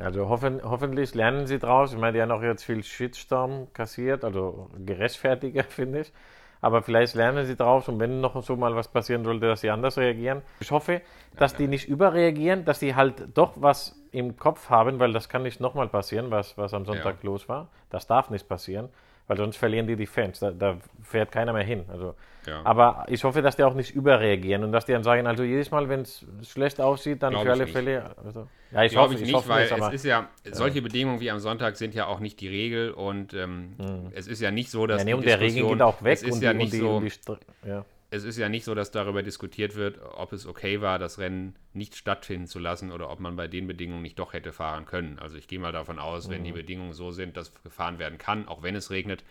Also 0.00 0.28
hoffen, 0.28 0.60
hoffentlich 0.62 1.14
lernen 1.14 1.46
sie 1.46 1.58
draus. 1.58 1.92
Ich 1.92 1.98
meine, 1.98 2.14
die 2.14 2.22
haben 2.22 2.32
auch 2.32 2.42
jetzt 2.42 2.64
viel 2.64 2.82
Shitstorm 2.82 3.72
kassiert, 3.72 4.24
also 4.24 4.68
gerechtfertiger, 4.84 5.64
finde 5.68 6.00
ich. 6.00 6.12
Aber 6.60 6.82
vielleicht 6.82 7.14
lernen 7.14 7.44
sie 7.44 7.56
draus 7.56 7.88
und 7.88 8.00
wenn 8.00 8.22
noch 8.22 8.42
so 8.42 8.56
mal 8.56 8.74
was 8.74 8.88
passieren 8.88 9.22
sollte, 9.22 9.46
dass 9.46 9.60
sie 9.60 9.70
anders 9.70 9.98
reagieren. 9.98 10.40
Ich 10.60 10.70
hoffe, 10.70 11.02
dass 11.36 11.52
ja, 11.52 11.58
die 11.58 11.68
nicht 11.68 11.88
überreagieren, 11.88 12.64
dass 12.64 12.80
sie 12.80 12.94
halt 12.94 13.28
doch 13.34 13.52
was 13.56 14.02
im 14.12 14.38
Kopf 14.38 14.70
haben, 14.70 14.98
weil 14.98 15.12
das 15.12 15.28
kann 15.28 15.42
nicht 15.42 15.60
nochmal 15.60 15.88
passieren, 15.88 16.30
was, 16.30 16.56
was 16.56 16.72
am 16.72 16.86
Sonntag 16.86 17.16
ja. 17.22 17.30
los 17.30 17.48
war. 17.48 17.68
Das 17.90 18.06
darf 18.06 18.30
nicht 18.30 18.48
passieren 18.48 18.88
weil 19.26 19.36
sonst 19.36 19.56
verlieren 19.56 19.86
die 19.86 19.96
die 19.96 20.06
Fans. 20.06 20.40
Da, 20.40 20.50
da 20.50 20.78
fährt 21.02 21.32
keiner 21.32 21.52
mehr 21.52 21.64
hin. 21.64 21.84
Also, 21.88 22.14
ja. 22.46 22.60
Aber 22.64 23.06
ich 23.08 23.24
hoffe, 23.24 23.40
dass 23.40 23.56
die 23.56 23.64
auch 23.64 23.74
nicht 23.74 23.94
überreagieren 23.94 24.64
und 24.64 24.72
dass 24.72 24.84
die 24.84 24.92
dann 24.92 25.02
sagen, 25.02 25.26
also 25.26 25.42
jedes 25.42 25.70
Mal, 25.70 25.88
wenn 25.88 26.00
es 26.00 26.26
schlecht 26.42 26.80
aussieht, 26.80 27.22
dann 27.22 27.32
Glaub 27.32 27.44
für 27.44 27.52
alle 27.52 27.66
Fälle. 27.66 28.14
Also, 28.22 28.48
ja, 28.70 28.82
ich 28.82 28.96
hoffe 28.96 29.14
ich 29.14 29.20
nicht, 29.20 29.30
ich 29.30 29.34
hoffe 29.34 29.48
weil 29.48 29.64
es 29.64 29.94
ist 29.94 30.04
ja, 30.04 30.28
solche 30.50 30.82
Bedingungen 30.82 31.20
wie 31.20 31.30
am 31.30 31.38
Sonntag 31.38 31.76
sind 31.76 31.94
ja 31.94 32.06
auch 32.06 32.20
nicht 32.20 32.40
die 32.40 32.48
Regel 32.48 32.90
und 32.90 33.32
ähm, 33.34 33.74
mhm. 33.78 34.12
es 34.14 34.26
ist 34.26 34.40
ja 34.40 34.50
nicht 34.50 34.70
so, 34.70 34.86
dass. 34.86 35.00
Ja, 35.00 35.04
nee, 35.04 35.14
und 35.14 35.24
der 35.24 35.40
Regen 35.40 35.68
geht 35.68 35.82
auch 35.82 36.02
weg. 36.02 36.14
Es 36.14 36.22
ist 36.22 36.42
ja 36.42 36.52
die, 36.52 36.58
nicht 36.58 36.74
so. 36.74 37.00
Die, 37.00 37.68
ja 37.68 37.84
es 38.14 38.24
ist 38.24 38.38
ja 38.38 38.48
nicht 38.48 38.64
so, 38.64 38.74
dass 38.74 38.92
darüber 38.92 39.22
diskutiert 39.22 39.74
wird, 39.74 39.98
ob 40.16 40.32
es 40.32 40.46
okay 40.46 40.80
war, 40.80 41.00
das 41.00 41.18
Rennen 41.18 41.56
nicht 41.72 41.96
stattfinden 41.96 42.46
zu 42.46 42.60
lassen 42.60 42.92
oder 42.92 43.10
ob 43.10 43.18
man 43.18 43.34
bei 43.34 43.48
den 43.48 43.66
Bedingungen 43.66 44.02
nicht 44.02 44.18
doch 44.20 44.32
hätte 44.32 44.52
fahren 44.52 44.86
können. 44.86 45.18
Also 45.18 45.36
ich 45.36 45.48
gehe 45.48 45.58
mal 45.58 45.72
davon 45.72 45.98
aus, 45.98 46.30
wenn 46.30 46.44
die 46.44 46.52
mhm. 46.52 46.56
Bedingungen 46.56 46.92
so 46.92 47.10
sind, 47.10 47.36
dass 47.36 47.52
gefahren 47.64 47.98
werden 47.98 48.18
kann, 48.18 48.46
auch 48.46 48.62
wenn 48.62 48.76
es 48.76 48.90
regnet, 48.90 49.24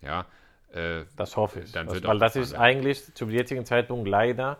ja. 0.00 0.26
Äh, 0.72 1.04
das 1.16 1.36
hoffe 1.36 1.60
ich. 1.60 1.72
Dann 1.72 1.88
das, 1.88 2.04
weil 2.04 2.18
das 2.20 2.36
ist 2.36 2.52
werden. 2.52 2.62
eigentlich 2.62 3.14
zum 3.14 3.30
jetzigen 3.30 3.64
Zeitpunkt 3.64 4.06
leider 4.08 4.56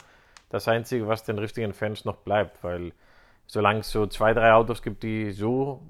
das 0.49 0.67
Einzige, 0.67 1.07
was 1.07 1.23
den 1.23 1.39
richtigen 1.39 1.73
Fans 1.73 2.05
noch 2.05 2.17
bleibt, 2.17 2.65
weil 2.65 2.93
solange 3.47 3.81
es 3.81 3.91
so 3.91 4.07
zwei, 4.09 4.35
drei 4.35 4.53
Autos 4.53 4.83
gibt, 4.83 5.05
die 5.05 5.31
so 5.31 5.81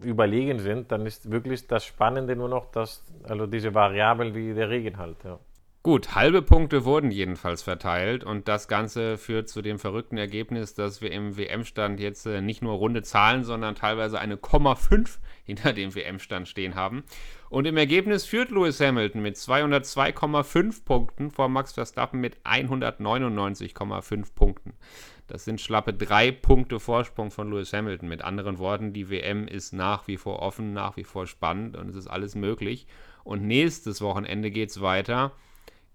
überlegen 0.00 0.60
sind, 0.60 0.92
dann 0.92 1.04
ist 1.04 1.32
wirklich 1.32 1.66
das 1.66 1.84
Spannende 1.84 2.36
nur 2.36 2.48
noch, 2.48 2.70
dass, 2.70 3.04
also 3.24 3.48
diese 3.48 3.74
Variablen 3.74 4.36
wie 4.36 4.54
der 4.54 4.70
Regen 4.70 4.98
halt. 4.98 5.16
Ja. 5.24 5.40
Gut, 5.88 6.14
halbe 6.14 6.42
Punkte 6.42 6.84
wurden 6.84 7.10
jedenfalls 7.10 7.62
verteilt 7.62 8.22
und 8.22 8.46
das 8.46 8.68
Ganze 8.68 9.16
führt 9.16 9.48
zu 9.48 9.62
dem 9.62 9.78
verrückten 9.78 10.18
Ergebnis, 10.18 10.74
dass 10.74 11.00
wir 11.00 11.10
im 11.10 11.38
WM-Stand 11.38 11.98
jetzt 11.98 12.26
äh, 12.26 12.42
nicht 12.42 12.60
nur 12.60 12.74
runde 12.74 13.02
Zahlen, 13.02 13.42
sondern 13.42 13.74
teilweise 13.74 14.20
eine 14.20 14.36
Komma 14.36 14.74
5 14.74 15.18
hinter 15.44 15.72
dem 15.72 15.94
WM-Stand 15.94 16.46
stehen 16.46 16.74
haben. 16.74 17.04
Und 17.48 17.66
im 17.66 17.78
Ergebnis 17.78 18.26
führt 18.26 18.50
Lewis 18.50 18.80
Hamilton 18.80 19.22
mit 19.22 19.36
202,5 19.36 20.84
Punkten 20.84 21.30
vor 21.30 21.48
Max 21.48 21.72
Verstappen 21.72 22.20
mit 22.20 22.36
199,5 22.44 24.34
Punkten. 24.34 24.74
Das 25.26 25.46
sind 25.46 25.58
schlappe 25.58 25.94
drei 25.94 26.32
Punkte 26.32 26.80
Vorsprung 26.80 27.30
von 27.30 27.50
Lewis 27.50 27.72
Hamilton. 27.72 28.10
Mit 28.10 28.20
anderen 28.20 28.58
Worten, 28.58 28.92
die 28.92 29.08
WM 29.08 29.48
ist 29.48 29.72
nach 29.72 30.06
wie 30.06 30.18
vor 30.18 30.42
offen, 30.42 30.74
nach 30.74 30.98
wie 30.98 31.04
vor 31.04 31.26
spannend 31.26 31.78
und 31.78 31.88
es 31.88 31.96
ist 31.96 32.08
alles 32.08 32.34
möglich. 32.34 32.86
Und 33.24 33.46
nächstes 33.46 34.02
Wochenende 34.02 34.50
geht 34.50 34.68
es 34.68 34.82
weiter 34.82 35.32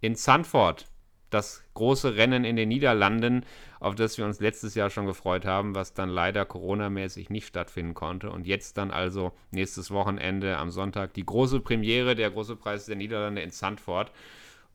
in 0.04 0.16
Zandvoort. 0.16 0.86
Das 1.30 1.64
große 1.74 2.16
Rennen 2.16 2.44
in 2.44 2.58
den 2.58 2.70
Niederlanden, 2.70 3.46
auf 3.80 3.96
das 3.96 4.18
wir 4.18 4.26
uns 4.26 4.40
letztes 4.40 4.76
Jahr 4.76 4.92
schon 4.92 5.08
gefreut 5.08 5.46
haben, 5.46 5.74
was 5.74 5.94
dann 5.96 6.10
leider 6.10 6.46
coronamäßig 6.46 7.32
nicht 7.32 7.48
stattfinden 7.48 7.96
konnte. 7.96 8.30
Und 8.30 8.46
jetzt 8.46 8.78
dann 8.78 8.92
also 8.92 9.32
nächstes 9.50 9.90
Wochenende 9.90 10.58
am 10.58 10.70
Sonntag 10.70 11.14
die 11.14 11.26
große 11.26 11.62
Premiere, 11.62 12.16
der 12.16 12.30
große 12.30 12.56
Preis 12.58 12.86
der 12.86 12.98
Niederlande 12.98 13.42
in 13.42 13.50
Zandvoort. 13.50 14.12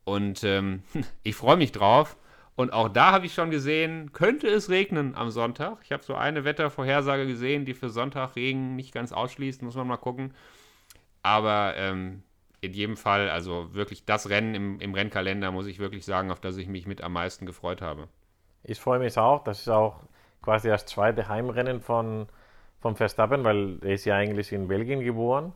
Und 0.05 0.43
ähm, 0.43 0.83
ich 1.23 1.37
freue 1.37 1.59
mich 1.59 1.73
drauf. 1.73 2.17
Und 2.57 2.73
auch 2.73 2.89
da 2.89 3.13
habe 3.13 3.27
ich 3.27 3.35
schon 3.35 3.51
gesehen, 3.51 4.13
könnte 4.13 4.49
es 4.49 4.71
regnen 4.71 5.15
am 5.15 5.31
Sonntag. 5.31 5.79
Ich 5.85 5.93
habe 5.93 6.03
so 6.03 6.15
eine 6.15 6.45
Wettervorhersage 6.45 7.27
gesehen, 7.27 7.67
die 7.67 7.75
für 7.75 7.91
Sonntag 7.91 8.35
Regen 8.35 8.75
nicht 8.75 8.93
ganz 8.93 9.13
ausschließt, 9.13 9.63
muss 9.63 9.77
man 9.77 9.87
mal 9.87 9.99
gucken. 9.99 10.35
Aber 11.23 11.75
ähm, 11.77 12.23
in 12.61 12.73
jedem 12.73 12.97
Fall, 12.97 13.31
also 13.31 13.75
wirklich 13.75 14.05
das 14.05 14.29
Rennen 14.29 14.55
im, 14.55 14.81
im 14.81 14.95
Rennkalender, 14.95 15.53
muss 15.53 15.67
ich 15.67 15.79
wirklich 15.79 16.05
sagen, 16.05 16.31
auf 16.31 16.41
das 16.41 16.57
ich 16.57 16.69
mich 16.69 16.87
mit 16.87 17.03
am 17.03 17.13
meisten 17.13 17.47
gefreut 17.47 17.81
habe. 17.83 18.09
Ich 18.65 18.81
freue 18.81 18.99
mich 18.99 19.17
auch. 19.17 19.45
Das 19.45 19.61
ist 19.61 19.69
auch 19.69 20.01
quasi 20.43 20.69
das 20.69 20.87
zweite 20.87 21.29
Heimrennen 21.29 21.81
von, 21.81 22.27
von 22.81 22.97
Verstappen, 22.97 23.45
weil 23.45 23.79
er 23.83 23.95
ist 23.95 24.05
ja 24.05 24.17
eigentlich 24.17 24.53
in 24.53 24.69
Belgien 24.69 25.01
geboren. 25.01 25.53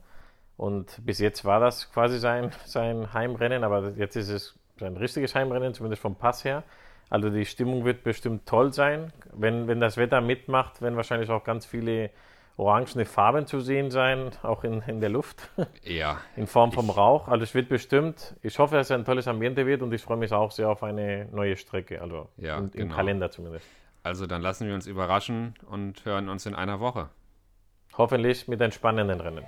Und 0.57 1.05
bis 1.05 1.19
jetzt 1.19 1.45
war 1.45 1.61
das 1.61 1.91
quasi 1.93 2.19
sein, 2.19 2.53
sein 2.67 3.13
Heimrennen, 3.13 3.65
aber 3.65 3.91
jetzt 3.97 4.17
ist 4.17 4.29
es 4.29 4.59
sein 4.79 4.97
richtiges 4.97 5.35
Heimrennen, 5.35 5.75
zumindest 5.75 6.03
vom 6.03 6.15
Pass 6.15 6.45
her. 6.45 6.63
Also 7.11 7.31
die 7.31 7.45
Stimmung 7.45 7.85
wird 7.85 8.05
bestimmt 8.05 8.47
toll 8.47 8.73
sein. 8.73 9.13
Wenn, 9.33 9.67
wenn 9.67 9.81
das 9.81 9.97
Wetter 9.97 10.21
mitmacht, 10.21 10.81
werden 10.81 10.97
wahrscheinlich 10.97 11.31
auch 11.31 11.45
ganz 11.45 11.67
viele 11.67 12.11
orangene 12.57 13.05
Farben 13.05 13.47
zu 13.47 13.61
sehen 13.61 13.91
sein, 13.91 14.31
auch 14.43 14.65
in, 14.65 14.83
in 14.87 15.01
der 15.01 15.11
Luft. 15.11 15.49
Ja. 15.85 16.19
In 16.37 16.47
Form 16.47 16.73
vom 16.73 16.91
Rauch. 16.91 17.29
Also 17.29 17.43
es 17.43 17.55
wird 17.55 17.69
bestimmt, 17.69 18.35
ich 18.43 18.59
hoffe, 18.59 18.77
dass 18.77 18.87
es 18.89 18.91
ein 18.93 19.05
tolles 19.05 19.27
Ambiente 19.29 19.67
wird 19.67 19.83
und 19.83 19.93
ich 19.93 20.03
freue 20.03 20.17
mich 20.17 20.33
auch 20.33 20.51
sehr 20.51 20.69
auf 20.69 20.83
eine 20.83 21.27
neue 21.33 21.57
Strecke, 21.57 22.01
also 22.01 22.29
Ja, 22.37 22.59
im, 22.59 22.65
im 22.67 22.71
genau. 22.71 22.95
Kalender 22.95 23.31
zumindest. 23.31 23.67
Also 24.03 24.27
dann 24.27 24.43
lassen 24.43 24.67
wir 24.67 24.75
uns 24.75 24.87
überraschen 24.87 25.55
und 25.69 26.05
hören 26.05 26.29
uns 26.29 26.47
in 26.47 26.55
einer 26.55 26.81
Woche. 26.81 27.09
Hoffentlich 27.97 28.49
mit 28.49 28.61
einem 28.63 28.73
spannenden 28.73 29.21
Rennen. 29.21 29.45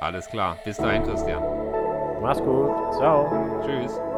Alles 0.00 0.28
klar. 0.28 0.58
Bis 0.64 0.76
dahin, 0.76 1.02
Christian. 1.04 1.42
Mach's 2.20 2.40
gut. 2.40 2.70
Ciao. 2.98 3.62
Tschüss. 3.64 4.15